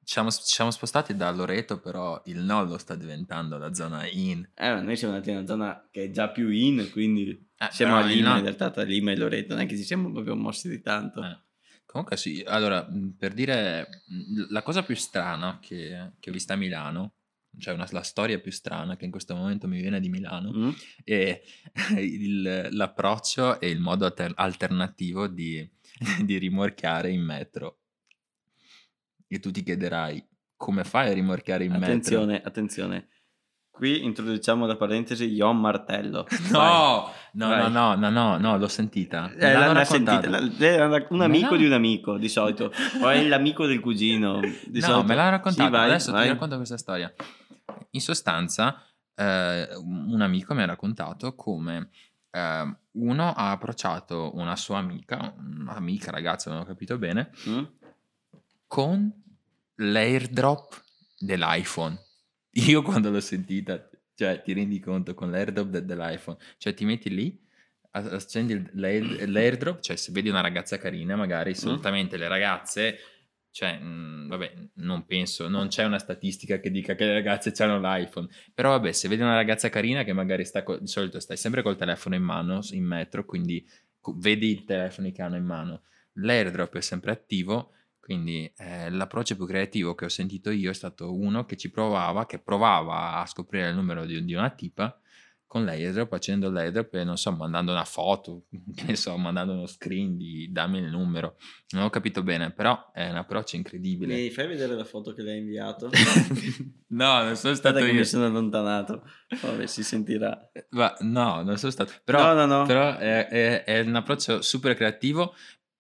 ci, 0.04 0.12
siamo, 0.12 0.30
ci 0.30 0.54
siamo 0.54 0.70
spostati 0.70 1.16
da 1.16 1.30
Loreto, 1.30 1.80
però 1.80 2.20
il 2.26 2.40
Nollo 2.40 2.78
sta 2.78 2.94
diventando 2.94 3.56
la 3.56 3.72
zona 3.72 4.06
in. 4.06 4.46
Eh, 4.54 4.80
noi 4.80 4.96
siamo 4.96 5.14
andati 5.14 5.30
in 5.30 5.38
una 5.38 5.46
zona 5.46 5.88
che 5.90 6.04
è 6.04 6.10
già 6.10 6.28
più 6.28 6.50
in, 6.50 6.88
quindi 6.90 7.30
eh, 7.30 7.68
siamo 7.70 7.96
a 7.96 8.04
Lima, 8.04 8.32
no... 8.32 8.37
in 8.37 8.42
realtà 8.42 8.70
tra 8.70 8.82
Lima 8.82 9.12
e 9.12 9.16
Loreto, 9.16 9.54
non 9.54 9.62
è 9.62 9.66
che 9.66 9.76
ci 9.76 9.84
siamo 9.84 10.12
proprio 10.12 10.37
mossi 10.37 10.68
di 10.68 10.80
tanto. 10.80 11.22
Eh. 11.22 11.46
Comunque 11.88 12.18
sì, 12.18 12.45
allora, 12.47 12.87
per 13.16 13.33
dire, 13.33 14.02
la 14.50 14.61
cosa 14.61 14.83
più 14.83 14.95
strana 14.95 15.59
che, 15.59 16.12
che 16.21 16.28
ho 16.28 16.33
vista 16.35 16.52
a 16.52 16.57
Milano, 16.59 17.14
cioè 17.57 17.73
una, 17.73 17.88
la 17.92 18.02
storia 18.02 18.38
più 18.38 18.52
strana 18.52 18.95
che 18.97 19.07
in 19.07 19.11
questo 19.11 19.35
momento 19.35 19.66
mi 19.66 19.80
viene 19.80 19.99
di 19.99 20.11
Milano, 20.11 20.52
mm. 20.52 20.71
è 21.02 21.40
il, 21.97 22.68
l'approccio 22.73 23.59
e 23.59 23.71
il 23.71 23.80
modo 23.80 24.04
alter- 24.04 24.35
alternativo 24.37 25.28
di, 25.28 25.66
di 26.23 26.37
rimorchiare 26.37 27.11
in 27.11 27.23
metro. 27.23 27.78
E 29.26 29.40
tu 29.40 29.50
ti 29.50 29.62
chiederai, 29.62 30.23
come 30.57 30.85
fai 30.85 31.09
a 31.09 31.14
rimorchiare 31.14 31.64
in 31.64 31.73
attenzione, 31.73 32.33
metro? 32.33 32.49
Attenzione, 32.49 32.99
attenzione 32.99 33.17
Qui 33.78 34.02
introduciamo 34.04 34.66
da 34.66 34.75
parentesi 34.75 35.26
Ion 35.26 35.61
Martello. 35.61 36.26
No, 36.50 37.12
no, 37.32 37.68
no, 37.68 37.68
no, 37.68 37.94
no, 37.94 38.11
no, 38.11 38.38
no, 38.38 38.58
l'ho 38.58 38.66
sentita. 38.66 39.30
Eh, 39.38 39.52
l'ha, 39.52 39.73
l'ha 39.73 39.85
sentita 39.85 40.28
la, 40.28 41.06
un 41.11 41.20
amico 41.20 41.56
di 41.56 41.64
un 41.64 41.73
amico 41.73 42.16
di 42.16 42.28
solito, 42.28 42.73
o 43.00 43.08
è 43.08 43.23
l'amico 43.25 43.66
del 43.66 43.78
cugino. 43.78 44.40
Di 44.40 44.80
no, 44.80 44.87
solito. 44.87 45.06
me 45.06 45.14
l'ha 45.14 45.28
raccontato. 45.28 45.68
Sì, 45.68 45.70
vai, 45.70 45.88
Adesso 45.90 46.11
vai. 46.11 46.23
ti 46.23 46.28
racconto 46.30 46.56
questa 46.56 46.76
storia. 46.76 47.12
In 47.90 48.00
sostanza, 48.00 48.82
eh, 49.14 49.68
un 49.76 50.20
amico 50.23 50.54
mi 50.54 50.62
ha 50.62 50.66
raccontato 50.66 51.37
come 51.37 51.90
eh, 52.32 52.76
uno 52.92 53.32
ha 53.32 53.50
approcciato 53.52 54.32
una 54.35 54.56
sua 54.56 54.78
amica, 54.78 55.32
un'amica 55.38 56.11
ragazza, 56.11 56.50
non 56.50 56.62
ho 56.62 56.64
capito 56.64 56.99
bene, 56.99 57.30
mm? 57.49 57.64
con 58.66 59.12
l'airdrop 59.76 60.82
dell'iPhone 61.16 62.06
io 62.66 62.82
quando 62.82 63.10
l'ho 63.10 63.20
sentita, 63.20 63.88
cioè 64.14 64.42
ti 64.42 64.52
rendi 64.52 64.80
conto 64.80 65.14
con 65.14 65.30
l'airdrop 65.30 65.68
de- 65.68 65.84
dell'iPhone, 65.84 66.38
cioè 66.56 66.74
ti 66.74 66.84
metti 66.84 67.10
lì, 67.10 67.46
accendi 67.90 68.70
l'air- 68.72 69.26
l'airdrop, 69.26 69.80
cioè 69.80 69.96
se 69.96 70.12
vedi 70.12 70.28
una 70.28 70.40
ragazza 70.40 70.78
carina 70.78 71.16
magari, 71.16 71.50
mm. 71.50 71.54
solitamente 71.54 72.16
le 72.16 72.28
ragazze, 72.28 72.98
cioè 73.50 73.78
mh, 73.78 73.86
mm, 73.86 74.28
vabbè, 74.28 74.52
non 74.74 75.04
penso, 75.06 75.48
non 75.48 75.68
c'è 75.68 75.84
una 75.84 75.98
statistica 75.98 76.60
che 76.60 76.70
dica 76.70 76.94
che 76.94 77.04
le 77.04 77.14
ragazze 77.14 77.52
hanno 77.62 77.80
l'iPhone, 77.80 78.28
però 78.54 78.70
vabbè, 78.70 78.92
se 78.92 79.08
vedi 79.08 79.22
una 79.22 79.34
ragazza 79.34 79.68
carina 79.68 80.04
che 80.04 80.12
magari 80.12 80.44
sta, 80.44 80.62
co- 80.62 80.78
di 80.78 80.86
solito 80.86 81.20
stai 81.20 81.36
sempre 81.36 81.62
col 81.62 81.76
telefono 81.76 82.14
in 82.14 82.22
mano, 82.22 82.60
in 82.70 82.84
metro, 82.84 83.24
quindi 83.24 83.66
vedi 84.16 84.50
i 84.50 84.64
telefoni 84.64 85.12
che 85.12 85.22
hanno 85.22 85.36
in 85.36 85.44
mano, 85.44 85.82
l'airdrop 86.14 86.76
è 86.76 86.80
sempre 86.80 87.10
attivo, 87.10 87.72
quindi 88.08 88.50
eh, 88.56 88.88
l'approccio 88.88 89.36
più 89.36 89.44
creativo 89.44 89.94
che 89.94 90.06
ho 90.06 90.08
sentito 90.08 90.48
io 90.48 90.70
è 90.70 90.72
stato 90.72 91.14
uno 91.14 91.44
che 91.44 91.58
ci 91.58 91.70
provava, 91.70 92.24
che 92.24 92.38
provava 92.38 93.16
a 93.16 93.26
scoprire 93.26 93.68
il 93.68 93.74
numero 93.74 94.06
di, 94.06 94.24
di 94.24 94.32
una 94.32 94.48
tipa 94.48 94.98
con 95.48 95.64
l'airdrop, 95.64 96.08
facendo 96.08 96.50
l'airdrop 96.50 96.94
e 96.94 97.04
non 97.04 97.16
so, 97.16 97.32
mandando 97.32 97.72
una 97.72 97.84
foto, 97.84 98.44
che 98.76 98.84
ne 98.84 98.96
so, 98.96 99.16
mandando 99.16 99.54
uno 99.54 99.66
screen 99.66 100.16
di 100.16 100.52
dammi 100.52 100.78
il 100.78 100.90
numero. 100.90 101.36
Non 101.70 101.84
ho 101.84 101.90
capito 101.90 102.22
bene, 102.22 102.50
però 102.50 102.92
è 102.92 103.08
un 103.08 103.16
approccio 103.16 103.56
incredibile. 103.56 104.14
Mi 104.14 104.30
fai 104.30 104.46
vedere 104.46 104.74
la 104.74 104.84
foto 104.84 105.12
che 105.12 105.22
l'hai 105.22 105.38
inviato? 105.38 105.90
no, 106.88 107.22
non 107.24 107.34
sono 107.34 107.54
stato 107.54 107.78
io. 107.78 107.94
mi 107.94 108.04
sono 108.04 108.26
allontanato. 108.26 109.02
Vabbè, 109.40 109.66
si 109.66 109.83
sentirà. 109.83 110.50
Ma, 110.70 110.94
no, 111.00 111.42
non 111.42 111.56
sono 111.56 111.72
stato. 111.72 111.92
Però, 112.04 112.35
no, 112.35 112.46
no, 112.46 112.59
no. 112.59 112.66
però 112.66 112.96
è, 112.96 113.26
è, 113.28 113.64
è, 113.64 113.80
un 113.80 113.96
approccio 113.96 114.42
super 114.42 114.74
creativo 114.74 115.35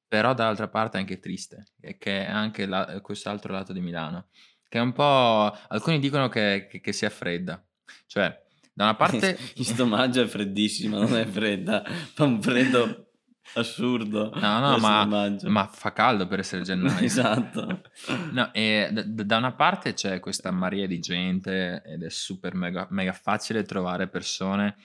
però 0.08 0.32
dall'altra 0.32 0.68
parte 0.68 0.96
è 0.96 1.00
anche 1.00 1.20
triste, 1.20 1.66
che 1.98 2.24
è 2.24 2.30
anche 2.30 2.66
la, 2.66 3.00
quest'altro 3.02 3.52
lato 3.52 3.72
di 3.72 3.80
Milano, 3.80 4.28
che 4.68 4.78
è 4.78 4.80
un 4.80 4.92
po'... 4.92 5.56
alcuni 5.68 6.00
dicono 6.00 6.28
che, 6.28 6.66
che, 6.70 6.80
che 6.80 6.92
sia 6.92 7.10
fredda, 7.10 7.62
cioè 8.06 8.46
da 8.72 8.84
una 8.84 8.94
parte... 8.94 9.38
In 9.56 9.64
sto 9.64 9.86
maggio 9.86 10.22
è 10.22 10.26
freddissima, 10.26 10.98
non 10.98 11.16
è 11.16 11.26
fredda, 11.26 11.84
fa 12.14 12.24
un 12.24 12.40
freddo 12.40 13.08
assurdo. 13.54 14.30
No, 14.34 14.58
no, 14.60 14.78
ma, 14.78 15.04
ma, 15.04 15.66
fa 15.66 15.92
caldo 15.92 16.26
per 16.26 16.38
essere 16.40 16.62
gennaio. 16.62 17.00
esatto. 17.04 17.82
No, 18.32 18.52
e 18.52 18.90
d- 18.92 19.22
da 19.22 19.36
una 19.36 19.52
parte 19.52 19.94
c'è 19.94 20.20
questa 20.20 20.50
marea 20.50 20.86
di 20.86 21.00
gente 21.00 21.82
ed 21.84 22.02
è 22.02 22.10
super 22.10 22.54
mega, 22.54 22.86
mega 22.90 23.12
facile 23.12 23.64
trovare 23.64 24.08
persone 24.08 24.76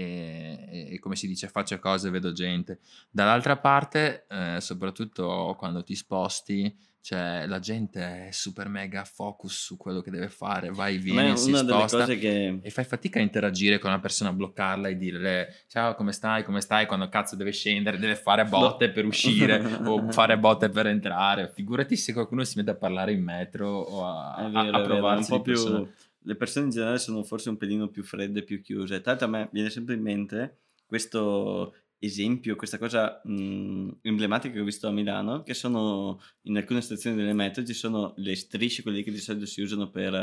e, 0.00 0.88
e, 0.92 0.98
come 0.98 1.16
si 1.16 1.26
dice 1.26 1.48
faccio 1.48 1.78
cose 1.78 2.10
vedo 2.10 2.32
gente. 2.32 2.80
Dall'altra 3.10 3.56
parte 3.56 4.26
eh, 4.28 4.60
soprattutto 4.60 5.54
quando 5.58 5.82
ti 5.82 5.94
sposti 5.94 6.92
cioè 7.04 7.44
la 7.46 7.58
gente 7.58 8.28
è 8.28 8.30
super 8.30 8.66
mega 8.66 9.04
focus 9.04 9.64
su 9.64 9.76
quello 9.76 10.00
che 10.00 10.10
deve 10.10 10.30
fare 10.30 10.70
vai 10.70 10.96
vieni 10.96 11.36
si 11.36 11.54
sposta 11.54 12.06
che... 12.06 12.60
e 12.62 12.70
fai 12.70 12.84
fatica 12.84 13.18
a 13.18 13.22
interagire 13.22 13.78
con 13.78 13.90
una 13.90 14.00
persona 14.00 14.32
bloccarla 14.32 14.88
e 14.88 14.96
dirle 14.96 15.54
ciao 15.68 15.94
come 15.96 16.12
stai? 16.12 16.44
Come 16.44 16.62
stai? 16.62 16.86
Quando 16.86 17.10
cazzo 17.10 17.36
deve 17.36 17.52
scendere 17.52 17.98
deve 17.98 18.16
fare 18.16 18.46
botte 18.46 18.90
per 18.90 19.04
uscire 19.04 19.62
o 19.84 20.08
fare 20.12 20.38
botte 20.38 20.70
per 20.70 20.86
entrare. 20.86 21.52
Figurati 21.54 21.94
se 21.94 22.14
qualcuno 22.14 22.42
si 22.42 22.56
mette 22.56 22.70
a 22.70 22.76
parlare 22.76 23.12
in 23.12 23.22
metro 23.22 23.68
o 23.68 24.06
a, 24.06 24.48
vero, 24.48 24.76
a, 24.76 24.80
a 24.80 24.82
provarsi 24.82 25.30
un 25.30 25.36
po' 25.36 25.42
più 25.42 25.88
le 26.24 26.36
persone 26.36 26.66
in 26.66 26.70
generale 26.72 26.98
sono 26.98 27.22
forse 27.22 27.50
un 27.50 27.56
pelino 27.56 27.88
più 27.88 28.02
fredde, 28.02 28.42
più 28.42 28.60
chiuse. 28.62 29.00
Tra 29.00 29.12
l'altro 29.12 29.28
a 29.28 29.30
me 29.30 29.48
viene 29.52 29.70
sempre 29.70 29.94
in 29.94 30.02
mente 30.02 30.58
questo 30.86 31.74
esempio, 31.98 32.56
questa 32.56 32.78
cosa 32.78 33.20
mh, 33.24 33.98
emblematica 34.02 34.54
che 34.54 34.60
ho 34.60 34.64
visto 34.64 34.88
a 34.88 34.92
Milano, 34.92 35.42
che 35.42 35.54
sono 35.54 36.20
in 36.42 36.56
alcune 36.56 36.80
stazioni 36.80 37.16
delle 37.16 37.32
metro 37.32 37.64
ci 37.64 37.72
sono 37.72 38.14
le 38.16 38.36
strisce, 38.36 38.82
quelle 38.82 39.02
che 39.02 39.10
di 39.10 39.18
solito 39.18 39.46
si 39.46 39.62
usano 39.62 39.90
per 39.90 40.14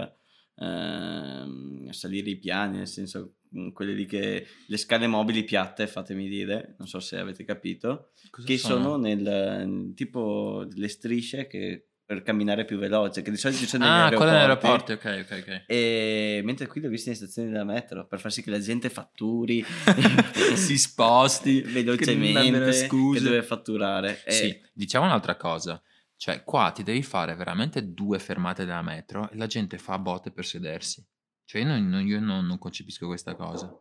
eh, 0.56 1.46
salire 1.90 2.30
i 2.30 2.38
piani, 2.38 2.78
nel 2.78 2.88
senso 2.88 3.36
quelle 3.74 3.94
lì 3.94 4.06
che 4.06 4.46
le 4.68 4.78
scale 4.78 5.08
mobili 5.08 5.44
piatte, 5.44 5.88
fatemi 5.88 6.28
dire, 6.30 6.76
non 6.78 6.88
so 6.88 7.00
se 7.00 7.18
avete 7.18 7.44
capito, 7.44 8.12
cosa 8.30 8.48
che 8.48 8.58
sono, 8.58 8.82
sono 8.84 8.98
nel 8.98 9.94
tipo 9.94 10.66
le 10.72 10.88
strisce 10.88 11.48
che 11.48 11.88
per 12.12 12.24
camminare 12.24 12.66
più 12.66 12.78
veloce, 12.78 13.22
che 13.22 13.32
di 13.32 13.38
solito 13.38 13.62
ci 13.62 13.68
sono 13.68 13.86
negli 13.86 13.94
ah, 13.94 14.04
aeroporti. 14.04 14.34
Ah, 14.34 14.40
aeroporti, 14.40 14.92
ok, 14.92 15.26
ok, 15.30 15.44
ok. 15.48 15.64
E 15.66 16.42
mentre 16.44 16.68
qui 16.68 16.82
l'ho 16.82 16.90
visto 16.90 17.08
in 17.08 17.16
stazioni 17.16 17.50
della 17.50 17.64
metro, 17.64 18.06
per 18.06 18.20
far 18.20 18.34
sì 18.34 18.44
che 18.44 18.50
la 18.50 18.60
gente 18.60 18.90
fatturi, 18.90 19.64
si 20.56 20.78
sposti 20.78 21.62
velocemente, 21.72 22.70
che, 22.70 22.88
che 23.14 23.22
deve 23.22 23.44
fatturare. 23.44 24.22
E... 24.26 24.32
Sì, 24.34 24.62
diciamo 24.74 25.06
un'altra 25.06 25.38
cosa. 25.38 25.82
Cioè, 26.18 26.44
qua 26.44 26.72
ti 26.72 26.84
devi 26.84 27.02
fare 27.02 27.34
veramente 27.34 27.94
due 27.94 28.20
fermate 28.20 28.66
della 28.66 28.82
metro 28.82 29.32
e 29.32 29.38
la 29.38 29.48
gente 29.48 29.78
fa 29.78 29.98
botte 29.98 30.32
per 30.32 30.46
sedersi. 30.46 31.02
Cioè, 31.46 31.62
io 31.62 31.68
non, 31.68 32.06
io 32.06 32.20
non, 32.20 32.46
non 32.46 32.58
concepisco 32.58 33.08
questa 33.08 33.36
cosa. 33.36 33.74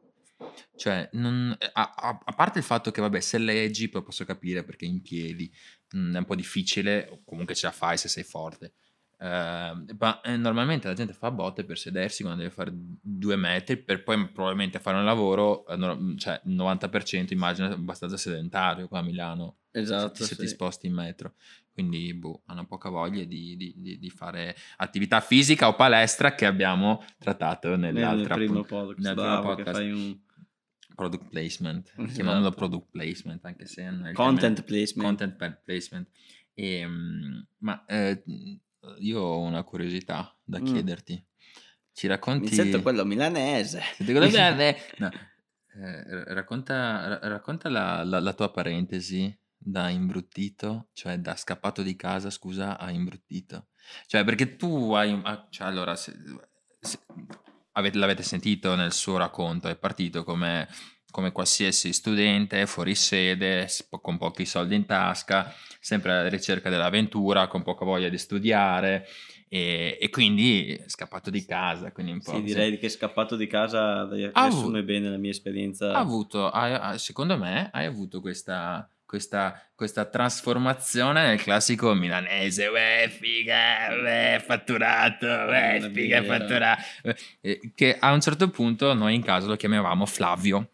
Cioè, 0.77 1.09
non, 1.15 1.57
a, 1.73 1.95
a, 1.97 2.21
a, 2.25 2.33
parte 2.33 2.59
il 2.61 2.65
fatto 2.65 2.93
che, 2.93 3.01
vabbè, 3.01 3.19
se 3.19 3.39
leggi 3.39 3.89
poi 3.89 4.05
posso 4.05 4.25
capire 4.25 4.63
perché 4.63 4.85
in 4.85 5.03
piedi 5.03 5.53
mh, 5.91 6.15
è 6.15 6.19
un 6.19 6.25
po' 6.25 6.35
difficile, 6.35 7.23
comunque 7.25 7.55
ce 7.55 7.67
la 7.67 7.73
fai 7.73 7.97
se 7.97 8.09
sei 8.09 8.25
forte. 8.25 8.73
Uh, 9.21 9.85
ma 9.99 10.23
eh, 10.23 10.37
normalmente 10.39 10.89
la 10.89 10.95
gente 10.95 11.13
fa 11.13 11.31
botte 11.31 11.65
per 11.65 11.77
sedersi 11.77 12.23
quando 12.23 12.41
deve 12.41 12.55
fare 12.55 12.71
due 12.73 13.37
metri 13.37 13.77
per 13.77 14.03
poi 14.03 14.27
probabilmente 14.31 14.79
fare 14.79 14.97
un 14.97 15.05
lavoro, 15.05 15.67
eh, 15.67 15.77
no, 15.77 16.15
cioè 16.17 16.41
il 16.47 16.57
90% 16.57 17.27
immagino 17.35 17.67
abbastanza 17.71 18.17
sedentario 18.17 18.89
qua 18.89 19.01
a 19.01 19.03
Milano. 19.03 19.57
Esatto. 19.73 20.15
Se, 20.15 20.25
se 20.25 20.35
sì. 20.35 20.41
ti 20.41 20.47
sposti 20.49 20.87
in 20.87 20.95
metro. 20.95 21.35
Quindi 21.73 22.13
boh, 22.15 22.43
hanno 22.47 22.67
poca 22.67 22.89
voglia 22.89 23.25
di, 23.25 23.57
di, 23.57 23.75
di, 23.77 23.99
di, 23.99 24.11
fare 24.11 24.57
attività 24.79 25.21
fisica 25.21 25.69
o 25.69 25.75
palestra 25.75 26.35
che 26.35 26.45
abbiamo 26.45 27.05
trattato 27.19 27.77
nell'altra 27.77 28.37
nel 28.37 28.47
primo 28.47 28.65
podcast. 28.65 29.07
Nel 29.07 29.15
primo 29.15 29.41
podcast. 29.41 29.73
Fai 29.73 29.93
un 29.93 30.19
product 31.01 31.31
placement, 31.31 31.87
esatto. 31.87 32.13
chiamiamolo 32.13 32.51
product 32.51 32.91
placement, 32.91 33.43
anche 33.47 33.65
se 33.65 33.83
content 34.13 34.63
placement. 34.63 35.09
Content 35.09 35.61
placement. 35.65 36.07
E, 36.53 36.81
ehm, 36.81 37.47
ma 37.61 37.83
eh, 37.87 38.23
io 38.99 39.21
ho 39.21 39.41
una 39.41 39.63
curiosità 39.63 40.37
da 40.45 40.61
mm. 40.61 40.65
chiederti. 40.65 41.25
Ci 41.95 42.07
racconti... 42.07 42.51
Mi 42.51 42.55
sento 42.55 42.83
quello 42.83 43.07
milanese. 43.07 43.81
Senti 43.95 44.13
quello 44.13 44.27
milanese? 44.29 44.95
No. 44.99 45.09
Eh, 45.73 46.35
racconta, 46.35 47.19
racconta 47.23 47.71
la, 47.71 48.05
la, 48.05 48.21
la, 48.21 48.35
tua 48.35 48.51
parentesi 48.51 49.35
da 49.57 49.89
imbruttito, 49.89 50.89
cioè 50.93 51.17
da 51.19 51.35
scappato 51.35 51.81
di 51.81 51.97
casa, 51.97 52.29
scusa, 52.29 52.79
a 52.79 52.91
imbruttito. 52.91 53.69
Cioè, 54.07 54.23
perché 54.25 54.57
tu 54.57 54.93
hai... 54.93 55.19
Ah, 55.23 55.47
cioè, 55.49 55.67
allora, 55.67 55.97
se, 55.97 56.13
se, 56.79 56.99
avete, 57.73 57.99
l'avete 57.99 58.23
sentito 58.23 58.75
nel 58.75 58.93
suo 58.93 59.17
racconto, 59.17 59.69
è 59.69 59.77
partito 59.77 60.25
come, 60.25 60.69
come 61.11 61.33
qualsiasi 61.33 61.93
studente, 61.93 62.67
fuori 62.67 62.95
sede, 62.95 63.69
con 64.01 64.19
pochi 64.19 64.45
soldi 64.45 64.75
in 64.75 64.87
tasca, 64.87 65.53
sempre 65.81 66.13
alla 66.13 66.29
ricerca 66.29 66.71
dell'avventura, 66.71 67.49
con 67.49 67.63
poca 67.63 67.85
voglia 67.85 68.09
di 68.09 68.19
studiare, 68.19 69.07
e, 69.49 69.99
e, 70.01 70.11
quindi 70.11 70.75
è 70.75 70.89
scappato 70.89 71.29
di 71.29 71.45
casa. 71.45 71.91
Quindi 71.91 72.13
un 72.13 72.23
po', 72.23 72.35
sì, 72.37 72.43
direi 72.43 72.79
che 72.79 72.87
è 72.87 72.91
scappato 72.91 73.35
di 73.35 73.49
casa 73.49 74.09
riassume 74.09 74.79
avuto, 74.79 74.83
bene 74.85 75.11
la 75.11 75.17
mia 75.17 75.31
esperienza. 75.31 75.93
Ha 75.93 75.99
avuto, 75.99 76.49
ha, 76.49 76.97
secondo 76.99 77.37
me, 77.37 77.69
hai 77.73 77.87
avuto 77.87 78.21
questa, 78.21 78.89
questa, 79.11 79.61
questa, 79.75 80.05
trasformazione 80.05 81.27
nel 81.27 81.43
classico 81.43 81.95
milanese, 81.95 82.69
uè 82.69 83.11
figa, 83.11 83.89
uè 84.01 84.41
fatturato, 84.41 85.27
uè 85.27 85.91
figa 85.93 86.23
fatturato, 86.23 86.83
che 87.75 87.97
a 87.99 88.13
un 88.13 88.21
certo 88.21 88.51
punto 88.51 88.95
noi 88.95 89.17
in 89.17 89.25
casa 89.25 89.49
lo 89.49 89.57
chiamavamo 89.57 90.07
Flavio. 90.07 90.71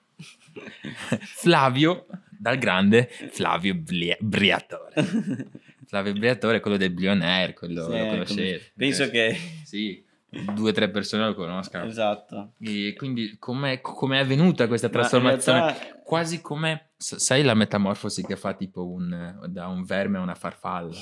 Flavio, 1.24 2.06
dal 2.28 2.58
grande 2.58 3.08
Flavio 3.30 3.74
Briatore. 4.20 4.92
Flavio 5.88 6.12
Briatore 6.12 6.58
è 6.58 6.60
quello 6.60 6.76
del 6.76 6.90
Billionaire, 6.90 7.54
quello 7.54 7.84
sì, 7.84 7.98
lo 7.98 8.06
conoscete. 8.06 8.72
Penso 8.76 9.04
eh, 9.04 9.10
che... 9.10 9.40
Sì, 9.64 10.04
due 10.28 10.70
o 10.70 10.72
tre 10.72 10.90
persone 10.90 11.26
lo 11.26 11.34
conoscano. 11.34 11.86
Esatto. 11.86 12.52
E 12.60 12.94
quindi 12.96 13.36
com'è, 13.38 13.80
com'è 13.80 14.18
avvenuta 14.18 14.66
questa 14.66 14.88
trasformazione? 14.88 15.60
Realtà... 15.60 16.00
Quasi 16.02 16.40
come, 16.40 16.90
sai 16.96 17.42
la 17.42 17.54
metamorfosi 17.54 18.24
che 18.24 18.36
fa 18.36 18.54
tipo 18.54 18.86
un, 18.86 19.40
da 19.48 19.66
un 19.66 19.84
verme 19.84 20.18
a 20.18 20.22
una 20.22 20.34
farfalla? 20.34 20.94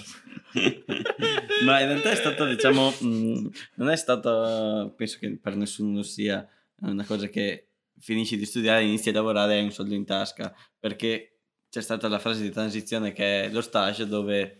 Ma 1.64 1.80
in 1.80 1.88
realtà 1.88 2.10
è 2.10 2.14
stata, 2.14 2.46
diciamo, 2.46 2.90
mh, 3.00 3.06
mm, 3.06 3.46
non 3.76 3.88
è 3.90 3.96
stata, 3.96 4.90
penso 4.96 5.18
che 5.20 5.38
per 5.40 5.56
nessuno 5.56 6.02
sia 6.02 6.46
una 6.80 7.04
cosa 7.04 7.28
che 7.28 7.68
finisci 7.98 8.36
di 8.36 8.44
studiare, 8.44 8.84
inizi 8.84 9.10
a 9.10 9.12
lavorare 9.12 9.54
e 9.54 9.58
hai 9.58 9.64
un 9.64 9.72
soldo 9.72 9.94
in 9.94 10.04
tasca, 10.04 10.54
perché 10.78 11.38
c'è 11.70 11.80
stata 11.80 12.08
la 12.08 12.18
fase 12.18 12.42
di 12.42 12.50
transizione 12.50 13.12
che 13.12 13.44
è 13.44 13.48
lo 13.50 13.60
stage 13.60 14.06
dove 14.06 14.58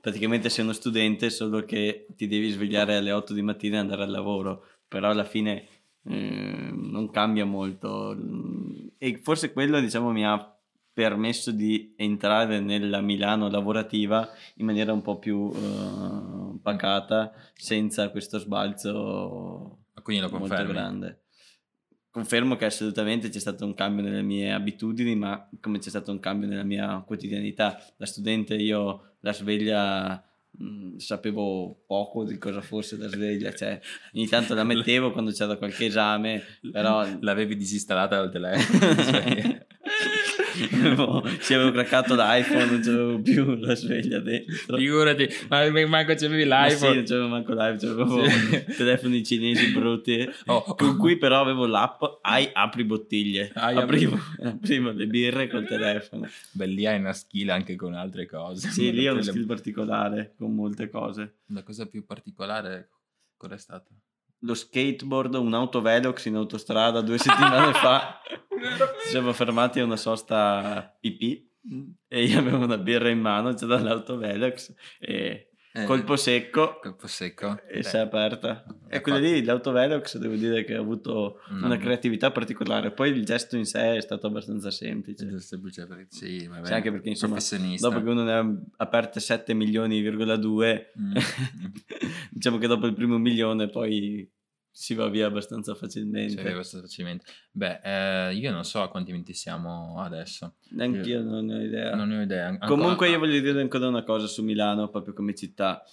praticamente 0.00 0.48
sei 0.48 0.64
uno 0.64 0.72
studente 0.72 1.30
solo 1.30 1.64
che 1.64 2.06
ti 2.16 2.26
devi 2.26 2.50
svegliare 2.50 2.96
alle 2.96 3.12
8 3.12 3.32
di 3.32 3.42
mattina 3.42 3.76
e 3.76 3.80
andare 3.80 4.02
al 4.02 4.10
lavoro, 4.10 4.64
però 4.88 5.10
alla 5.10 5.24
fine 5.24 5.66
eh, 6.04 6.70
non 6.72 7.10
cambia 7.10 7.44
molto. 7.44 8.16
E 8.98 9.20
forse 9.22 9.52
quello 9.52 9.80
diciamo 9.80 10.10
mi 10.10 10.24
ha 10.24 10.54
permesso 10.92 11.50
di 11.52 11.94
entrare 11.96 12.60
nella 12.60 13.00
Milano 13.00 13.48
lavorativa 13.48 14.28
in 14.56 14.66
maniera 14.66 14.92
un 14.92 15.02
po' 15.02 15.18
più 15.18 15.36
uh, 15.36 16.60
pacata 16.60 17.32
senza 17.54 18.10
questo 18.10 18.38
sbalzo 18.38 19.78
molto 20.38 20.72
grande 20.72 21.19
confermo 22.10 22.56
che 22.56 22.64
assolutamente 22.64 23.28
c'è 23.28 23.38
stato 23.38 23.64
un 23.64 23.74
cambio 23.74 24.02
nelle 24.02 24.22
mie 24.22 24.52
abitudini, 24.52 25.14
ma 25.14 25.48
come 25.60 25.78
c'è 25.78 25.88
stato 25.88 26.10
un 26.10 26.20
cambio 26.20 26.48
nella 26.48 26.64
mia 26.64 27.02
quotidianità. 27.06 27.80
Da 27.96 28.06
studente 28.06 28.54
io 28.54 29.14
la 29.20 29.32
sveglia 29.32 30.22
mh, 30.50 30.64
mm, 30.64 30.96
sapevo 30.96 31.82
poco 31.86 32.24
di 32.24 32.36
cosa 32.38 32.60
fosse 32.60 32.96
la 32.96 33.08
sveglia, 33.08 33.52
cioè 33.54 33.80
ogni 34.14 34.26
tanto 34.26 34.54
la 34.54 34.64
mettevo 34.64 35.12
quando 35.12 35.30
c'era 35.30 35.56
qualche 35.56 35.86
esame, 35.86 36.42
però... 36.70 37.06
L'avevi 37.20 37.56
disinstallata 37.56 38.16
dal 38.16 38.30
telefono. 38.30 39.58
avevo, 40.72 41.22
ci 41.40 41.54
avevo 41.54 41.70
craccato 41.70 42.14
l'iPhone, 42.14 42.66
non 42.66 42.80
c'avevo 42.80 43.20
più 43.20 43.54
la 43.56 43.74
sveglia 43.74 44.20
dentro. 44.20 44.76
Figurati, 44.76 45.28
ma 45.48 45.68
manco 45.86 46.14
c'avevi 46.14 46.44
l'iPhone. 46.44 46.68
Ma 46.68 46.76
sì, 46.76 46.94
non 46.94 47.04
c'avevo 47.04 47.28
manco 47.28 47.52
l'iPhone, 47.52 47.78
c'avevo 47.78 48.28
sì. 48.28 48.64
telefoni 48.76 49.24
cinesi 49.24 49.72
brutti, 49.72 50.28
oh. 50.46 50.74
con 50.74 50.96
cui 50.96 51.16
però 51.16 51.40
avevo 51.40 51.66
l'app 51.66 52.02
Ai 52.22 52.50
apri 52.52 52.84
bottiglie. 52.84 53.50
Ai 53.54 53.76
aprivo, 53.76 54.18
aprivo 54.42 54.90
le 54.90 55.06
birre 55.06 55.48
col 55.48 55.66
telefono. 55.66 56.28
Beh, 56.52 56.66
lì 56.66 56.86
hai 56.86 56.98
una 56.98 57.12
skill 57.12 57.48
anche 57.48 57.76
con 57.76 57.94
altre 57.94 58.26
cose. 58.26 58.68
Sì, 58.70 58.92
lì 58.92 59.08
ho 59.08 59.12
una 59.12 59.22
skill 59.22 59.46
particolare 59.46 60.34
con 60.36 60.54
molte 60.54 60.88
cose. 60.88 61.38
La 61.46 61.62
cosa 61.62 61.86
più 61.86 62.04
particolare 62.04 62.90
qual 63.36 63.52
è 63.52 63.58
stata? 63.58 63.90
Lo 64.40 64.54
skateboard, 64.54 65.34
un 65.34 65.54
autovelox 65.54 66.26
in 66.26 66.36
autostrada 66.36 67.00
due 67.00 67.18
settimane 67.18 67.72
fa. 67.72 68.20
Ci 69.04 69.08
siamo 69.10 69.32
fermati 69.32 69.80
a 69.80 69.84
una 69.84 69.96
sosta 69.96 70.96
pipì 71.00 71.48
e 72.08 72.24
io 72.24 72.38
avevo 72.38 72.64
una 72.64 72.78
birra 72.78 73.10
in 73.10 73.20
mano, 73.20 73.54
c'era 73.54 73.78
l'autovelox 73.80 74.74
e 74.98 75.50
eh, 75.72 75.84
colpo 75.84 76.16
secco, 76.16 76.78
colpo 76.80 77.06
secco 77.06 77.60
e 77.68 77.76
Beh. 77.76 77.82
si 77.82 77.96
è 77.96 78.00
aperta. 78.00 78.64
E 78.92 79.00
quella 79.00 79.18
lì, 79.18 79.44
l'autovelox, 79.44 80.18
devo 80.18 80.34
dire 80.34 80.64
che 80.64 80.74
ha 80.74 80.80
avuto 80.80 81.40
no. 81.50 81.66
una 81.66 81.76
creatività 81.76 82.32
particolare. 82.32 82.90
Poi 82.90 83.10
il 83.10 83.24
gesto 83.24 83.56
in 83.56 83.64
sé 83.64 83.96
è 83.96 84.00
stato 84.00 84.26
abbastanza 84.26 84.70
semplice. 84.70 85.38
semplice 85.38 85.86
perché, 85.86 86.06
sì, 86.08 86.46
vabbè, 86.48 86.66
sì, 86.66 86.72
anche 86.72 86.90
perché 86.90 87.08
insomma, 87.08 87.38
dopo 87.78 88.02
che 88.02 88.08
uno 88.08 88.24
ne 88.24 88.32
ha 88.32 88.60
aperte 88.78 89.20
7 89.20 89.54
milioni,2, 89.54 90.86
mm. 91.00 91.12
diciamo 92.30 92.58
che 92.58 92.66
dopo 92.66 92.86
il 92.86 92.94
primo 92.94 93.16
milione 93.18 93.68
poi 93.68 94.28
si 94.72 94.94
va 94.94 95.08
via 95.08 95.26
abbastanza 95.26 95.74
facilmente. 95.74 96.30
Si 96.30 96.42
va 96.42 96.50
abbastanza 96.50 96.86
facilmente. 96.86 97.24
Beh, 97.52 97.80
eh, 97.82 98.34
io 98.34 98.50
non 98.50 98.64
so 98.64 98.82
a 98.82 98.88
quanti 98.88 99.12
minuti 99.12 99.34
siamo 99.34 100.00
adesso. 100.00 100.54
Neanche 100.70 101.08
io 101.08 101.22
non 101.22 101.44
ne 101.46 101.54
ho 101.54 101.60
idea. 101.60 101.94
Non 101.94 102.08
ne 102.08 102.18
ho 102.18 102.22
idea. 102.22 102.46
Ancora... 102.46 102.70
Comunque 102.70 103.08
io 103.08 103.18
voglio 103.18 103.40
dire 103.40 103.60
ancora 103.60 103.88
una 103.88 104.04
cosa 104.04 104.26
su 104.26 104.42
Milano, 104.42 104.88
proprio 104.88 105.12
come 105.12 105.34
città. 105.34 105.84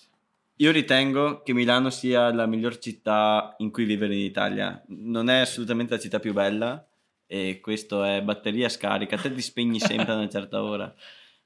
Io 0.60 0.72
ritengo 0.72 1.44
che 1.44 1.54
Milano 1.54 1.92
sia 1.92 2.34
la 2.34 2.48
miglior 2.48 2.80
città 2.80 3.54
in 3.60 3.70
cui 3.70 3.86
vivere 3.86 4.16
in 4.16 4.22
Italia. 4.22 4.84
Non 4.88 5.30
è 5.30 5.38
assolutamente 5.38 5.94
la 5.94 6.00
città 6.00 6.20
più 6.20 6.34
bella 6.34 6.84
e 7.28 7.60
questo 7.62 8.04
è 8.04 8.24
batteria 8.24 8.68
scarica. 8.68 9.18
Te 9.18 9.32
ti 9.32 9.42
spegni 9.42 9.80
sempre 9.80 10.14
a 10.14 10.16
una 10.16 10.30
certa 10.30 10.64
ora. 10.64 10.92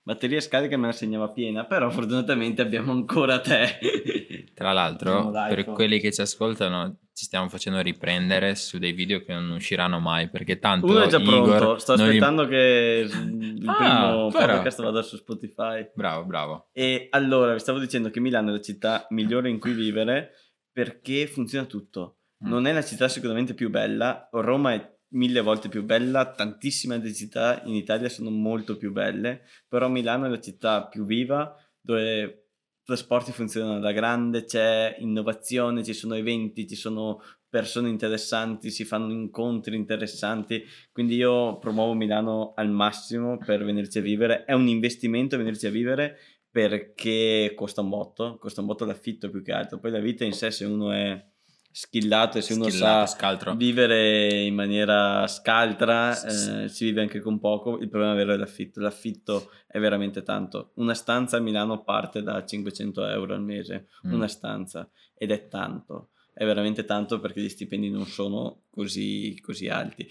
Batteria 0.01 0.39
scarica 0.39 0.77
me 0.77 0.87
la 0.87 0.93
segnava 0.93 1.29
piena, 1.29 1.65
però 1.65 1.89
fortunatamente 1.89 2.61
abbiamo 2.61 2.93
ancora 2.93 3.41
te. 3.41 4.51
Tra 4.55 4.71
l'altro, 4.71 5.29
per 5.29 5.65
quelli 5.65 5.99
che 5.99 6.13
ci 6.13 6.21
ascoltano, 6.21 6.97
ci 7.13 7.25
stiamo 7.25 7.49
facendo 7.49 7.81
riprendere 7.81 8.55
su 8.55 8.77
dei 8.77 8.93
video 8.93 9.23
che 9.23 9.33
non 9.33 9.49
usciranno 9.51 9.99
mai, 9.99 10.29
perché 10.29 10.59
tanto 10.59 10.87
Uno 10.87 11.03
è 11.03 11.07
già 11.07 11.19
Igor 11.19 11.57
pronto, 11.57 11.77
sto 11.77 11.93
aspettando 11.93 12.45
gli... 12.45 12.49
che 12.49 13.09
il 13.09 13.69
ah, 13.69 13.75
primo 13.75 14.29
podcast 14.29 14.81
vada 14.81 15.01
su 15.01 15.17
Spotify. 15.17 15.91
Bravo, 15.93 16.25
bravo. 16.25 16.69
E 16.71 17.07
allora, 17.11 17.53
vi 17.53 17.59
stavo 17.59 17.79
dicendo 17.79 18.09
che 18.09 18.19
Milano 18.19 18.49
è 18.49 18.53
la 18.53 18.61
città 18.61 19.05
migliore 19.09 19.49
in 19.49 19.59
cui 19.59 19.73
vivere 19.73 20.31
perché 20.71 21.27
funziona 21.27 21.65
tutto. 21.65 22.19
Mm. 22.45 22.49
Non 22.49 22.65
è 22.65 22.73
la 22.73 22.83
città 22.83 23.07
sicuramente 23.07 23.53
più 23.53 23.69
bella, 23.69 24.29
Roma 24.31 24.73
è 24.73 24.99
mille 25.13 25.41
volte 25.41 25.69
più 25.69 25.83
bella, 25.83 26.31
tantissime 26.31 26.95
altre 26.95 27.13
città 27.13 27.61
in 27.65 27.75
Italia 27.75 28.09
sono 28.09 28.29
molto 28.29 28.77
più 28.77 28.91
belle, 28.91 29.41
però 29.67 29.89
Milano 29.89 30.25
è 30.25 30.29
la 30.29 30.39
città 30.39 30.87
più 30.87 31.05
viva 31.05 31.55
dove 31.79 32.50
trasporti 32.83 33.31
funzionano 33.31 33.79
da 33.79 33.91
grande, 33.91 34.45
c'è 34.45 34.95
innovazione, 34.99 35.83
ci 35.83 35.93
sono 35.93 36.15
eventi, 36.15 36.67
ci 36.67 36.75
sono 36.75 37.21
persone 37.47 37.89
interessanti, 37.89 38.71
si 38.71 38.85
fanno 38.85 39.11
incontri 39.11 39.75
interessanti, 39.75 40.63
quindi 40.91 41.15
io 41.15 41.57
promuovo 41.57 41.93
Milano 41.93 42.53
al 42.55 42.69
massimo 42.69 43.37
per 43.37 43.63
venirci 43.63 43.99
a 43.99 44.01
vivere, 44.01 44.45
è 44.45 44.53
un 44.53 44.67
investimento 44.67 45.37
venirci 45.37 45.67
a 45.67 45.71
vivere 45.71 46.17
perché 46.49 47.53
costa 47.55 47.81
un 47.81 47.89
botto, 47.89 48.37
costa 48.37 48.61
un 48.61 48.67
botto 48.67 48.85
l'affitto 48.85 49.29
più 49.29 49.41
che 49.41 49.51
altro, 49.51 49.79
poi 49.79 49.91
la 49.91 49.99
vita 49.99 50.23
in 50.23 50.33
sé 50.33 50.49
se 50.49 50.65
uno 50.65 50.91
è 50.91 51.30
schillato 51.71 52.37
e 52.37 52.41
se 52.41 52.53
uno 52.53 52.69
Schillato, 52.69 53.07
sa 53.07 53.15
scaltro. 53.15 53.55
vivere 53.55 54.41
in 54.43 54.53
maniera 54.53 55.25
scaltra 55.27 56.11
eh, 56.11 56.67
si 56.67 56.85
vive 56.85 57.01
anche 57.01 57.21
con 57.21 57.39
poco 57.39 57.79
il 57.79 57.89
problema 57.89 58.13
vero 58.13 58.33
è 58.33 58.37
l'affitto 58.37 58.81
l'affitto 58.81 59.51
è 59.67 59.79
veramente 59.79 60.21
tanto 60.21 60.71
una 60.75 60.93
stanza 60.93 61.37
a 61.37 61.39
Milano 61.39 61.83
parte 61.83 62.21
da 62.21 62.43
500 62.43 63.07
euro 63.07 63.33
al 63.33 63.41
mese 63.41 63.87
mm. 64.05 64.13
una 64.13 64.27
stanza 64.27 64.89
ed 65.15 65.31
è 65.31 65.47
tanto 65.47 66.09
è 66.33 66.45
veramente 66.45 66.85
tanto 66.85 67.19
perché 67.19 67.41
gli 67.41 67.49
stipendi 67.49 67.89
non 67.89 68.05
sono 68.05 68.63
così, 68.69 69.39
così 69.41 69.67
alti 69.67 70.07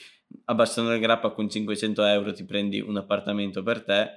a 0.47 0.55
Bassano 0.55 0.89
del 0.89 1.01
Grappa 1.01 1.31
con 1.31 1.49
500 1.49 2.05
euro 2.05 2.33
ti 2.33 2.45
prendi 2.45 2.81
un 2.81 2.97
appartamento 2.97 3.63
per 3.63 3.83
te 3.85 4.11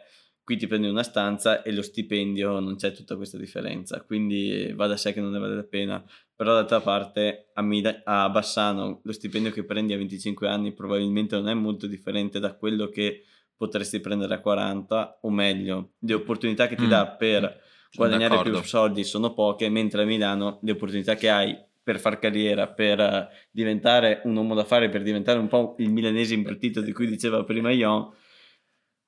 qui 0.43 0.57
ti 0.57 0.67
prendi 0.67 0.87
una 0.87 1.03
stanza 1.03 1.61
e 1.61 1.71
lo 1.71 1.81
stipendio 1.81 2.59
non 2.59 2.75
c'è 2.75 2.91
tutta 2.91 3.15
questa 3.15 3.37
differenza, 3.37 4.01
quindi 4.01 4.71
va 4.75 4.87
da 4.87 4.97
sé 4.97 5.13
che 5.13 5.21
non 5.21 5.31
ne 5.31 5.39
vale 5.39 5.55
la 5.55 5.63
pena. 5.63 6.03
Però 6.35 6.53
d'altra 6.53 6.81
parte 6.81 7.51
a, 7.53 7.61
Mila- 7.61 8.01
a 8.03 8.29
Bassano 8.29 8.99
lo 9.03 9.11
stipendio 9.11 9.51
che 9.51 9.63
prendi 9.63 9.93
a 9.93 9.97
25 9.97 10.47
anni 10.47 10.73
probabilmente 10.73 11.35
non 11.35 11.47
è 11.47 11.53
molto 11.53 11.87
differente 11.87 12.39
da 12.39 12.55
quello 12.55 12.89
che 12.89 13.23
potresti 13.55 14.01
prendere 14.01 14.33
a 14.33 14.39
40 14.39 15.19
o 15.21 15.29
meglio, 15.29 15.93
le 15.99 16.13
opportunità 16.13 16.67
che 16.67 16.75
ti 16.75 16.85
mm. 16.85 16.89
dà 16.89 17.07
per 17.07 17.61
guadagnare 17.95 18.41
più 18.41 18.61
soldi 18.63 19.03
sono 19.03 19.33
poche, 19.33 19.69
mentre 19.69 20.01
a 20.01 20.05
Milano 20.05 20.59
le 20.63 20.71
opportunità 20.71 21.15
che 21.15 21.29
hai 21.29 21.57
per 21.81 21.99
far 21.99 22.17
carriera, 22.17 22.67
per 22.67 23.29
diventare 23.51 24.21
un 24.23 24.35
uomo 24.35 24.55
d'affari, 24.55 24.89
per 24.89 25.03
diventare 25.03 25.39
un 25.39 25.47
po' 25.47 25.75
il 25.79 25.91
milanese 25.91 26.33
impartito 26.33 26.81
di 26.81 26.91
cui 26.91 27.07
diceva 27.07 27.43
prima 27.43 27.71
Ion, 27.71 28.09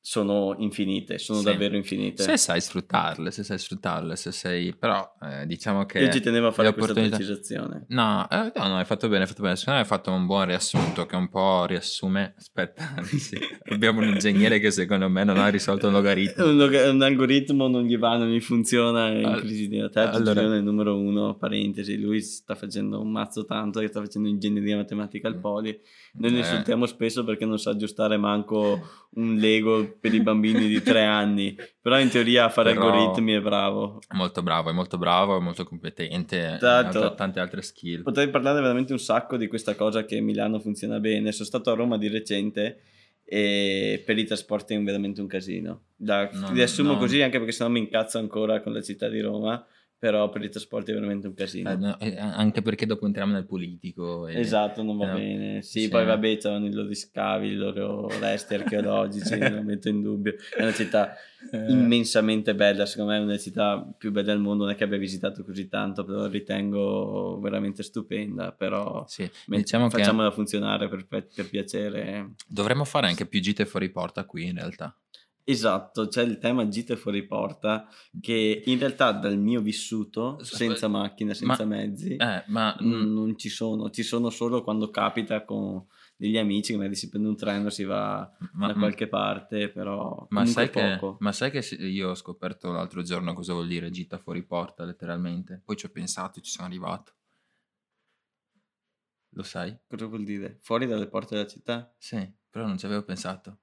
sono 0.08 0.54
infinite, 0.60 1.18
sono 1.18 1.40
Sì. 1.40 1.46
davvero 1.46 1.76
infinite. 1.76 2.22
Se 2.22 2.38
sai 2.38 2.62
sfruttarle, 2.62 3.32
se 3.32 3.44
sai 3.44 3.58
sfruttarle, 3.58 4.16
se 4.16 4.32
sei... 4.32 4.72
Però 4.76 5.04
eh, 5.20 5.48
diciamo 5.48 5.84
che... 5.88 5.98
Io 5.98 6.12
ci 6.12 6.22
tenevo 6.22 6.46
a 6.50 6.52
fare 6.52 6.68
le 6.68 6.74
questa 6.76 6.92
opportunità- 6.92 7.18
precisazione. 7.18 7.86
No, 7.88 8.28
eh, 8.30 8.52
no, 8.56 8.68
no, 8.68 8.78
hai 8.78 8.86
fatto 8.86 9.08
bene, 9.08 9.22
hai 9.24 9.28
fatto 9.28 9.42
bene. 9.42 9.56
Secondo 9.56 9.80
me 9.80 9.84
hai 9.84 9.90
fatto 9.92 10.12
un 10.12 10.28
buon 10.28 10.46
riassunto 10.46 11.08
che 11.08 11.16
un 11.16 11.28
po' 11.28 11.66
riassume... 11.66 12.36
Aspetta, 12.38 13.02
sì, 13.18 13.36
abbiamo 13.72 14.02
un 14.02 14.10
ingegnere 14.10 14.60
che 14.60 14.70
secondo 14.70 15.10
me 15.10 15.24
non 15.24 15.40
ha 15.40 15.48
risolto 15.48 15.88
un 15.88 15.94
logaritmo. 15.94 16.46
Un, 16.46 16.56
log- 16.58 16.88
un 16.94 17.02
algoritmo 17.02 17.68
non 17.68 17.82
gli 17.86 17.98
va, 17.98 18.16
non 18.16 18.30
gli 18.30 18.42
funziona, 18.42 19.08
è 19.08 19.16
in 19.18 19.26
Al- 19.26 19.40
crisi 19.40 19.68
di 19.68 19.80
terzo 19.92 20.18
allora- 20.18 20.40
girone 20.40 20.62
numero 20.62 20.96
uno, 21.00 21.36
parentesi, 21.36 21.98
lui 22.00 22.22
sta 22.22 22.54
facendo 22.54 23.02
un 23.02 23.10
mazzo 23.12 23.44
tanto 23.46 23.80
che 23.80 23.88
sta 23.88 24.02
facendo 24.02 24.28
ingegneria 24.28 24.76
matematica 24.76 25.28
al 25.28 25.40
poli. 25.40 25.76
Noi 26.18 26.36
Eh. 26.36 26.38
insultiamo 26.38 26.86
spesso 26.86 27.24
perché 27.24 27.46
non 27.46 27.58
sa 27.58 27.72
aggiustare 27.72 28.18
manco 28.18 28.88
un 29.16 29.36
Lego 29.38 29.95
per 30.00 30.14
i 30.14 30.22
bambini 30.22 30.68
di 30.68 30.82
tre 30.82 31.04
anni, 31.06 31.56
però 31.82 32.00
in 32.00 32.10
teoria 32.10 32.46
a 32.46 32.50
fare 32.50 32.74
Però- 32.74 32.90
algoritmi 32.92 33.34
è 33.34 33.42
bravo. 33.42 34.00
È 34.08 34.16
molto 34.16 34.42
bravo, 34.44 34.70
è 34.70 34.74
molto 34.74 34.98
bravo, 34.98 35.38
è 35.38 35.40
molto 35.42 35.64
competente, 35.64 36.46
ha 36.46 36.56
Esatto. 36.56 37.14
tante 37.16 37.40
altre 37.40 37.62
skill. 37.62 38.04
Potrei 38.04 38.30
parlare 38.30 38.62
veramente 38.62 38.92
un 38.94 39.00
sacco 39.00 39.38
di 39.38 39.48
questa 39.48 39.76
cosa 39.76 40.06
che 40.06 40.20
Milano 40.22 40.60
funziona 40.60 41.00
bene. 41.00 41.32
Sono 41.32 41.48
stato 41.48 41.72
a 41.72 41.76
Roma 41.76 41.98
di 41.98 42.08
recente 42.08 42.82
e 43.24 44.04
per 44.06 44.18
i 44.18 44.24
trasporti 44.26 44.76
è 44.76 44.82
veramente 44.84 45.20
un 45.22 45.28
casino. 45.28 45.86
Da, 45.96 46.30
No, 46.32 46.52
riassumo 46.52 46.94
no. 46.94 46.98
così 47.00 47.22
anche 47.22 47.38
perché 47.38 47.52
sennò 47.54 47.70
mi 47.70 47.80
incazzo 47.80 48.20
ancora 48.20 48.62
con 48.62 48.72
la 48.74 48.82
città 48.82 49.10
di 49.10 49.20
Roma, 49.20 49.66
però 50.06 50.30
per 50.30 50.44
i 50.44 50.50
trasporti 50.52 50.92
è 50.92 50.94
veramente 50.94 51.26
un 51.26 51.34
casino. 51.34 51.72
Eh, 51.72 51.76
no, 51.78 51.98
eh, 52.00 52.16
anche 52.20 52.62
perché 52.62 52.86
dopo 52.86 53.08
entriamo 53.08 53.32
nel 53.34 53.48
politico. 53.48 54.28
e- 54.28 54.40
Esatto, 54.40 54.84
non 54.84 54.98
va 54.98 55.10
eh, 55.10 55.14
bene. 55.14 55.62
Sì, 55.64 55.82
sì. 55.82 55.90
poi 55.90 56.06
vabbè, 56.06 56.38
c'erano 56.38 56.68
i 56.68 56.72
loro 56.72 56.94
scavi, 56.94 57.48
i 57.48 57.56
loro 57.56 58.08
resti 58.20 58.54
archeologici, 58.54 59.36
non 59.40 59.66
metto 59.66 59.90
in 59.90 60.04
dubbio. 60.04 60.36
È 60.56 60.62
una 60.62 60.74
città 60.74 61.16
Eh, 61.52 61.72
immensamente 61.72 62.54
bella, 62.54 62.86
secondo 62.86 63.12
me 63.12 63.18
è 63.18 63.22
una 63.22 63.30
delle 63.32 63.42
città 63.42 63.84
più 63.98 64.12
belle 64.12 64.32
al 64.32 64.40
mondo, 64.40 64.66
non 64.66 64.74
è 64.74 64.76
che 64.76 64.84
abbia 64.84 65.00
visitato 65.00 65.44
così 65.44 65.68
tanto, 65.68 66.06
però 66.06 66.20
la 66.20 66.28
ritengo 66.28 67.40
veramente 67.42 67.82
stupenda, 67.82 68.52
però 68.52 69.06
sì, 69.08 69.28
diciamo 69.48 69.88
che 69.88 69.98
facciamola 69.98 70.30
funzionare 70.30 70.88
per, 70.88 71.08
per 71.08 71.50
piacere. 71.50 72.34
dovremmo 72.48 72.84
fare 72.84 73.08
anche 73.08 73.26
più 73.26 73.40
gite 73.42 73.66
fuori 73.66 73.90
porta 73.90 74.24
qui 74.26 74.46
in 74.46 74.54
realtà. 74.56 74.96
Esatto, 75.48 76.08
c'è 76.08 76.24
il 76.24 76.40
tema 76.40 76.68
gite 76.68 76.96
fuori 76.96 77.24
porta 77.24 77.88
che 78.20 78.64
in 78.66 78.80
realtà 78.80 79.12
dal 79.12 79.38
mio 79.38 79.62
vissuto, 79.62 80.44
senza 80.44 80.88
macchina, 80.88 81.36
senza 81.36 81.66
ma- 81.66 81.76
mezzi, 81.76 82.16
Eh, 82.16 82.44
ma 82.48 82.76
mm, 82.82 83.14
non 83.14 83.38
ci 83.38 83.50
sono, 83.50 83.92
ci 83.92 84.02
sono 84.02 84.32
solo 84.32 84.64
quando 84.64 84.90
capita 84.90 85.46
con 85.46 85.86
degli 86.18 86.38
amici, 86.38 86.72
che 86.72 86.78
magari 86.78 86.96
si 86.96 87.10
prende 87.10 87.28
un 87.28 87.36
treno, 87.38 87.70
si 87.70 87.84
va 87.84 88.28
ma- 88.54 88.68
da 88.68 88.74
qualche 88.74 89.08
parte, 89.08 89.70
però 89.70 90.26
ma 90.32 90.46
sai, 90.46 90.72
che, 90.72 90.96
poco. 90.98 91.18
ma 91.20 91.32
sai 91.32 91.52
che 91.52 91.60
io 91.76 92.10
ho 92.10 92.16
scoperto 92.16 92.72
l'altro 92.72 93.04
giorno 93.04 93.34
cosa 93.34 93.54
vuol 93.54 93.68
dire 93.68 93.92
gita 93.92 94.18
fuori 94.18 94.44
porta, 94.44 94.84
letteralmente. 94.84 95.62
Poi 95.64 95.76
ci 95.76 95.86
ho 95.86 95.90
pensato 95.90 96.40
e 96.40 96.42
ci 96.42 96.50
sono 96.50 96.66
arrivato. 96.66 97.14
Lo 99.36 99.44
sai? 99.44 99.78
Cosa 99.88 100.08
vuol 100.08 100.24
dire? 100.24 100.58
Fuori 100.62 100.88
dalle 100.88 101.08
porte 101.08 101.36
della 101.36 101.48
città? 101.48 101.94
Sì, 102.00 102.28
però 102.50 102.66
non 102.66 102.80
ci 102.80 102.86
avevo 102.88 103.04
pensato. 103.04 103.60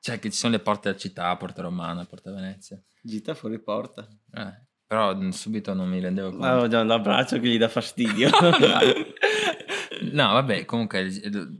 Cioè 0.00 0.18
che 0.18 0.30
ci 0.30 0.36
sono 0.36 0.52
le 0.52 0.60
porte 0.60 0.88
della 0.88 1.00
città, 1.00 1.36
Porta 1.36 1.62
Romana, 1.62 2.04
Porta 2.04 2.32
Venezia. 2.32 2.80
Gita 3.02 3.34
fuori 3.34 3.60
porta. 3.60 4.08
Eh, 4.32 4.66
però 4.86 5.16
subito 5.32 5.74
non 5.74 5.88
mi 5.88 6.00
rendevo 6.00 6.30
conto. 6.30 6.44
Ma 6.46 6.58
ho 6.60 6.68
già 6.68 6.80
un 6.80 6.90
abbraccio 6.90 7.38
che 7.38 7.48
gli 7.48 7.58
dà 7.58 7.68
fastidio. 7.68 8.30
No, 10.12 10.32
vabbè, 10.32 10.64
comunque 10.64 11.08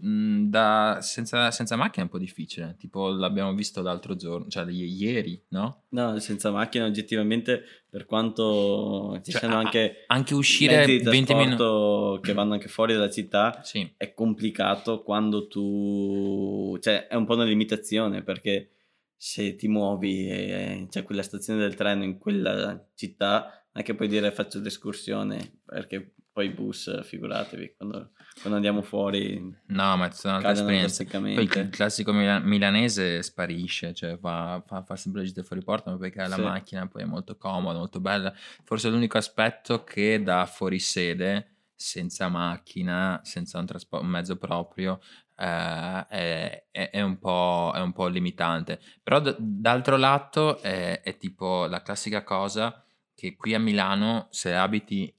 mm, 0.05 0.49
da- 0.49 0.99
senza, 1.01 1.51
senza 1.51 1.77
macchina 1.77 2.03
è 2.03 2.07
un 2.07 2.13
po' 2.13 2.19
difficile. 2.19 2.77
Tipo 2.79 3.09
l'abbiamo 3.11 3.55
visto 3.55 3.83
l'altro 3.83 4.17
giorno, 4.17 4.49
cioè 4.49 4.65
ieri, 4.71 5.43
no? 5.49 5.85
no, 5.91 6.19
senza 6.19 6.51
macchina 6.51 6.85
oggettivamente, 6.85 7.63
per 7.89 8.05
quanto 8.07 9.21
ci 9.25 9.31
Cioè, 9.33 9.41
siano 9.41 9.57
anche 9.57 10.05
Anche 10.09 10.35
uscire 10.35 10.77
mezzi 10.79 10.99
di 10.99 11.05
20 11.05 11.35
minuti. 11.35 12.21
che 12.23 12.33
vanno 12.33 12.53
anche 12.55 12.69
fuori 12.69 12.93
dalla 12.95 13.11
città, 13.11 13.61
Sì, 13.63 13.93
è 13.97 14.13
complicato 14.15 15.03
quando 15.03 15.47
tu... 15.49 16.77
cioè 16.81 17.07
è 17.07 17.15
un 17.15 17.25
po' 17.25 17.35
una 17.35 17.45
limitazione 17.45 18.23
perché 18.23 18.71
se 19.17 19.57
ti 19.57 19.67
muovi 19.69 20.29
e 20.29 20.87
c'è 20.89 21.03
quella 21.03 21.23
stazione 21.23 21.59
del 21.61 21.75
treno 21.75 22.05
in 22.05 22.19
quella 22.19 22.87
città, 22.95 23.67
non 23.79 23.81
è 23.81 23.83
che 23.85 23.95
puoi 23.95 24.09
dire 24.09 24.33
faccio 24.33 24.59
l'escursione 24.61 25.61
perché 25.65 26.15
poi 26.33 26.47
i 26.47 26.51
bus, 26.51 27.03
figuratevi, 27.05 27.75
quando, 27.77 28.11
quando 28.41 28.55
andiamo 28.57 28.83
fuori 28.83 29.41
no, 29.67 29.97
ma 29.97 30.11
sono 30.13 30.37
altre 30.37 30.53
esperienze. 30.53 31.05
Poi 31.05 31.43
il 31.43 31.69
classico 31.71 32.13
mila- 32.13 32.39
milanese 32.39 33.23
sparisce, 33.23 33.93
cioè 33.95 34.17
fa, 34.19 34.63
fa, 34.67 34.83
fa 34.83 34.95
sempre 34.97 35.23
le 35.23 35.27
gite 35.29 35.43
fuori 35.43 35.63
porta, 35.63 35.97
perché 35.97 36.21
ha 36.21 36.29
la 36.29 36.37
Sì. 36.37 36.43
macchina 36.43 36.87
poi 36.87 37.03
è 37.03 37.07
molto 37.07 37.37
comoda, 37.37 37.79
molto 37.79 37.99
bella. 38.01 38.33
Forse 38.65 38.89
l'unico 38.89 39.19
aspetto 39.19 39.83
che 39.85 40.23
da 40.23 40.47
fuori 40.47 40.79
sede, 40.79 41.55
senza 41.75 42.29
macchina, 42.29 43.21
senza 43.25 43.59
un, 43.59 43.67
traspo- 43.67 44.01
un 44.01 44.07
mezzo 44.09 44.37
proprio, 44.37 45.01
eh, 45.37 46.07
è, 46.09 46.65
è- 46.71 46.91
è 46.91 47.01
un 47.01 47.19
po', 47.19 47.73
è 47.75 47.81
un 47.81 47.93
po' 47.93 48.07
limitante. 48.07 48.81
Però 49.03 49.19
d- 49.21 49.37
d'altro 49.39 49.97
lato 49.97 50.61
è 50.61 51.17
tipo 51.19 51.67
la 51.67 51.83
classica 51.83 52.23
cosa 52.23 52.81
che 53.19 53.35
qui 53.35 53.53
a 53.53 53.59
Milano, 53.59 54.29
se 54.31 54.55
abiti 54.55 55.13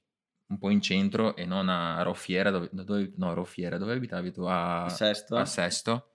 un 0.46 0.58
po' 0.58 0.70
in 0.70 0.80
centro 0.80 1.36
e 1.36 1.44
non 1.44 1.68
a 1.68 2.00
Roffiera, 2.02 2.50
dove, 2.50 2.70
dove- 2.72 3.12
no, 3.16 3.34
Roffiera, 3.34 3.76
dove 3.76 3.92
abitavi 3.92 4.32
tu? 4.32 4.42
A, 4.44 4.86
Sesto? 4.86 5.36
a 5.36 5.44
Sesto. 5.44 6.06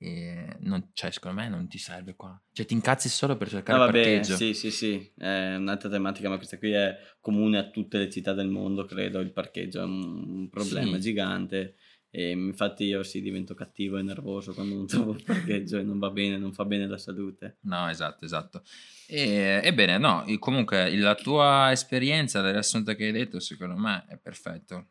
Non, 0.00 0.90
cioè, 0.92 1.10
secondo 1.12 1.40
me 1.40 1.48
non 1.48 1.68
ti 1.68 1.78
serve 1.78 2.16
qua. 2.16 2.38
Cioè, 2.52 2.66
ti 2.66 2.74
incazzi 2.74 3.08
solo 3.08 3.36
per 3.36 3.48
cercare 3.48 3.78
il 3.78 3.84
vabbè, 3.84 4.02
parcheggio. 4.02 4.34
sì, 4.34 4.54
sì, 4.54 4.70
sì, 4.70 5.12
è 5.16 5.54
un'altra 5.56 5.88
tematica, 5.88 6.28
ma 6.28 6.36
questa 6.36 6.58
qui 6.58 6.72
è 6.72 6.96
comune 7.20 7.58
a 7.58 7.70
tutte 7.70 7.98
le 7.98 8.10
città 8.10 8.32
del 8.32 8.48
mondo, 8.48 8.84
credo, 8.86 9.20
il 9.20 9.32
parcheggio 9.32 9.80
è 9.80 9.84
un 9.84 10.28
un 10.40 10.48
problema 10.48 10.96
Sì. 10.96 11.00
gigante 11.02 11.76
e 12.12 12.30
infatti 12.30 12.84
io 12.84 13.02
sì, 13.04 13.22
divento 13.22 13.54
cattivo 13.54 13.96
e 13.98 14.02
nervoso 14.02 14.52
quando 14.52 14.74
non 14.74 14.86
trovo 14.86 15.12
il 15.12 15.22
parcheggio 15.22 15.78
e 15.78 15.82
non 15.82 15.98
va 15.98 16.10
bene, 16.10 16.38
non 16.38 16.52
fa 16.52 16.64
bene 16.64 16.84
alla 16.84 16.98
salute. 16.98 17.58
No, 17.62 17.88
esatto, 17.88 18.24
esatto. 18.24 18.62
E, 19.06 19.60
ebbene, 19.64 19.98
no, 19.98 20.24
comunque 20.38 20.94
la 20.96 21.14
tua 21.14 21.70
esperienza, 21.72 22.38
il 22.40 22.52
riassunto 22.52 22.94
che 22.94 23.06
hai 23.06 23.12
detto, 23.12 23.40
secondo 23.40 23.76
me 23.76 24.04
è 24.08 24.16
perfetto. 24.16 24.86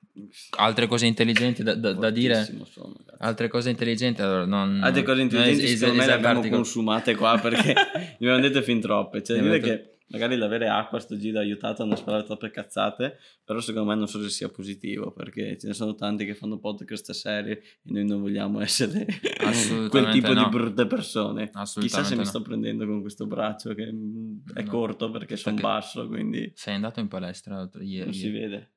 Altre 0.57 0.87
cose 0.87 1.05
intelligenti 1.05 1.63
da, 1.63 1.73
da- 1.75 1.93
da 1.93 2.09
dire? 2.09 2.43
Sono. 2.69 2.95
Altre 3.19 3.47
cose 3.47 3.69
intelligenti, 3.69 4.21
allora 4.21 4.45
non... 4.45 4.81
Altre 4.83 5.03
cose 5.03 5.21
intelligenti 5.21 5.63
es- 5.63 5.71
es- 5.71 5.77
secondo 5.79 5.99
me 6.01 6.05
le 6.07 6.13
abbiamo 6.13 6.47
consumate 6.49 7.15
qua 7.15 7.37
perché 7.41 7.73
ne 7.73 8.15
abbiamo 8.15 8.39
dette 8.39 8.61
fin 8.61 8.79
troppe. 8.81 9.21
Ne 9.27 9.41
dire 9.41 9.59
che 9.59 9.88
magari 10.09 10.35
l'avere 10.35 10.67
acqua 10.67 10.99
sto 10.99 11.17
giro 11.17 11.37
ha 11.39 11.41
aiutato 11.41 11.83
a 11.83 11.85
non 11.85 11.95
sparare 11.97 12.23
troppe 12.23 12.51
cazzate, 12.51 13.17
però 13.43 13.59
secondo 13.59 13.89
me 13.89 13.95
non 13.95 14.07
so 14.07 14.21
se 14.21 14.29
sia 14.29 14.49
positivo 14.49 15.11
perché 15.11 15.57
ce 15.57 15.67
ne 15.67 15.73
sono 15.73 15.95
tanti 15.95 16.25
che 16.25 16.33
fanno 16.35 16.59
podcast 16.59 17.11
serie 17.11 17.59
e 17.59 17.91
noi 17.91 18.05
non 18.05 18.21
vogliamo 18.21 18.59
essere 18.61 19.05
Assolutamente 19.37 19.89
quel 19.89 20.09
tipo 20.13 20.33
no. 20.33 20.43
di 20.43 20.49
brutte 20.49 20.85
persone. 20.87 21.45
Chissà 21.47 21.59
Assolutamente 21.61 22.09
se 22.09 22.15
mi 22.15 22.23
no. 22.23 22.27
sto 22.29 22.41
prendendo 22.41 22.85
con 22.85 23.01
questo 23.01 23.25
braccio 23.27 23.73
che 23.73 23.91
mm, 23.91 24.37
è 24.53 24.63
No. 24.63 24.69
corto 24.69 25.09
perché 25.11 25.35
sono 25.37 25.55
basso, 25.59 26.07
quindi 26.07 26.51
Sei 26.55 26.75
andato 26.75 26.99
in 26.99 27.07
palestra 27.07 27.69
ieri? 27.79 28.05
non 28.05 28.13
si 28.13 28.29
vede. 28.29 28.73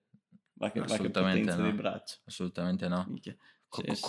Va 0.54 0.70
che, 0.70 0.80
va 0.80 0.86
che 0.86 0.92
Assolutamente 0.92 1.54
no. 1.56 1.64
di 1.64 1.72
braccio. 1.72 2.16
Assolutamente 2.24 2.88
no. 2.88 3.04
Minchia. 3.08 3.36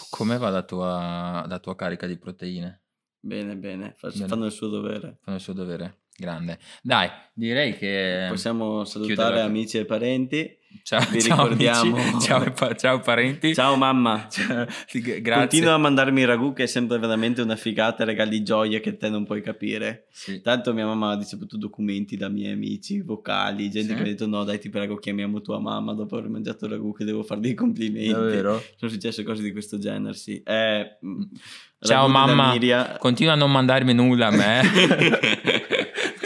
Come 0.10 0.38
va 0.38 0.50
la 0.50 0.64
tua, 0.64 1.46
la 1.48 1.60
tua 1.60 1.76
carica 1.76 2.06
di 2.06 2.18
proteine? 2.18 2.82
Bene, 3.20 3.56
bene, 3.56 3.94
fa- 3.98 4.10
Bene. 4.10 4.28
fanno 4.28 4.46
il 4.46 4.52
suo 4.52 4.68
dovere. 4.68 5.20
Fanno 5.22 5.38
il 5.38 5.42
suo 5.44 5.54
dovere. 5.54 6.02
Grande. 6.16 6.60
Dai, 6.82 7.10
direi 7.34 7.76
che... 7.76 8.28
Possiamo 8.30 8.84
chiudere 8.84 8.90
salutare 8.90 9.36
la- 9.38 9.44
amici 9.46 9.78
e 9.80 9.86
parenti. 9.86 10.58
Ciao, 10.82 11.06
vi 11.12 11.22
ciao 11.22 11.44
ricordiamo- 11.44 11.98
amici, 11.98 12.20
ciao, 12.26 12.76
ciao 12.76 13.00
parenti. 13.00 13.54
Ciao 13.54 13.76
mamma. 13.76 14.26
Ciao, 14.30 14.66
Grazie. 14.88 15.22
Continua 15.32 15.74
a 15.74 15.78
mandarmi 15.78 16.26
ragù 16.26 16.52
che 16.54 16.64
è 16.64 16.66
sempre 16.66 16.98
veramente 16.98 17.42
una 17.42 17.56
figata, 17.56 18.04
regali 18.04 18.42
gioie 18.44 18.80
che 18.80 18.98
te 18.98 19.08
non 19.10 19.24
puoi 19.26 19.42
capire. 19.44 20.08
Sì. 20.12 20.42
Tanto 20.42 20.74
mia 20.74 20.86
mamma 20.88 21.12
ha 21.12 21.18
ricevuto 21.18 21.58
documenti 21.58 22.18
da 22.18 22.28
miei 22.28 22.54
amici, 22.54 23.02
vocali, 23.02 23.70
gente 23.70 23.90
Sì? 23.90 23.96
che 23.96 24.02
ha 24.02 24.06
detto 24.06 24.26
no 24.28 24.44
dai 24.44 24.60
ti 24.60 24.70
prego 24.70 24.96
chiamiamo 24.98 25.42
tua 25.42 25.60
mamma 25.60 25.94
dopo 25.94 26.18
aver 26.18 26.30
mangiato 26.30 26.66
il 26.66 26.72
ragù 26.72 26.92
che 26.94 27.06
devo 27.06 27.22
fare 27.22 27.40
dei 27.42 27.54
complimenti. 27.54 28.12
Davvero? 28.12 28.62
Sono 28.76 28.90
successe 28.92 29.22
cose 29.24 29.44
di 29.44 29.52
questo 29.52 29.78
genere, 29.78 30.16
sì. 30.16 30.42
Eh, 30.44 30.98
mm, 31.06 31.22
Ciao 31.80 32.08
mamma, 32.08 32.58
continua 32.98 33.34
a 33.34 33.36
non 33.36 33.52
mandarmi 33.52 33.94
nulla 33.94 34.28
a 34.28 34.32
me. 34.32 34.62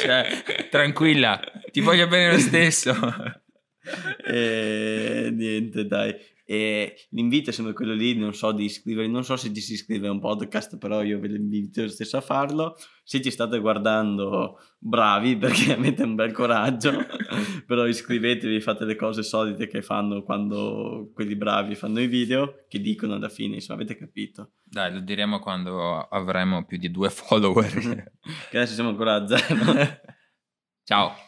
cioè, 0.08 0.70
tranquilla, 0.70 1.38
ti 1.70 1.82
voglio 1.82 2.08
bene 2.08 2.32
lo 2.32 2.40
stesso. 2.40 2.96
E 4.26 5.30
niente, 5.32 5.86
dai. 5.86 6.14
E 6.50 6.96
l'invito 7.10 7.50
è 7.50 7.54
sempre 7.54 7.74
quello 7.74 7.94
lì, 7.94 8.16
non 8.16 8.34
so 8.34 8.54
di 8.54 8.64
iscrivervi, 8.64 9.12
non 9.12 9.26
so 9.26 9.36
se 9.36 9.54
ci 9.54 9.60
si 9.60 9.74
iscrive 9.74 10.08
a 10.08 10.12
un 10.12 10.22
podcast, 10.22 10.78
però 10.78 11.04
io 11.04 11.20
ve 11.20 11.28
l'invito 11.28 11.82
lo 11.82 11.90
stesso 11.90 12.16
a 12.16 12.22
farlo. 12.22 12.78
Se 13.04 13.22
ci 13.22 13.32
state 13.32 13.60
guardando, 13.60 14.58
bravi 14.78 15.36
perché 15.38 15.74
avete 15.74 16.04
un 16.04 16.16
bel 16.16 16.32
coraggio, 16.32 17.06
però 17.68 17.86
iscrivetevi, 17.86 18.62
fate 18.62 18.86
le 18.86 18.96
cose 18.96 19.24
solite 19.24 19.68
che 19.68 19.82
fanno 19.82 20.24
quando 20.24 21.12
quelli 21.14 21.36
bravi 21.36 21.76
fanno 21.76 22.00
i 22.00 22.08
video, 22.08 22.64
che 22.70 22.80
dicono 22.80 23.16
alla 23.16 23.28
fine, 23.28 23.56
insomma, 23.56 23.82
avete 23.82 24.00
capito. 24.00 24.52
Dai, 24.64 24.94
lo 24.94 25.02
diremo 25.02 25.40
quando 25.40 26.00
avremo 26.00 26.64
più 26.64 26.78
di 26.78 26.90
due 26.90 27.10
follower. 27.10 27.68
che 28.50 28.58
adesso 28.58 28.74
siamo 28.74 28.92
ancora 28.92 29.16
a 29.16 29.28
zero. 29.28 29.66
Ciao. 30.86 31.26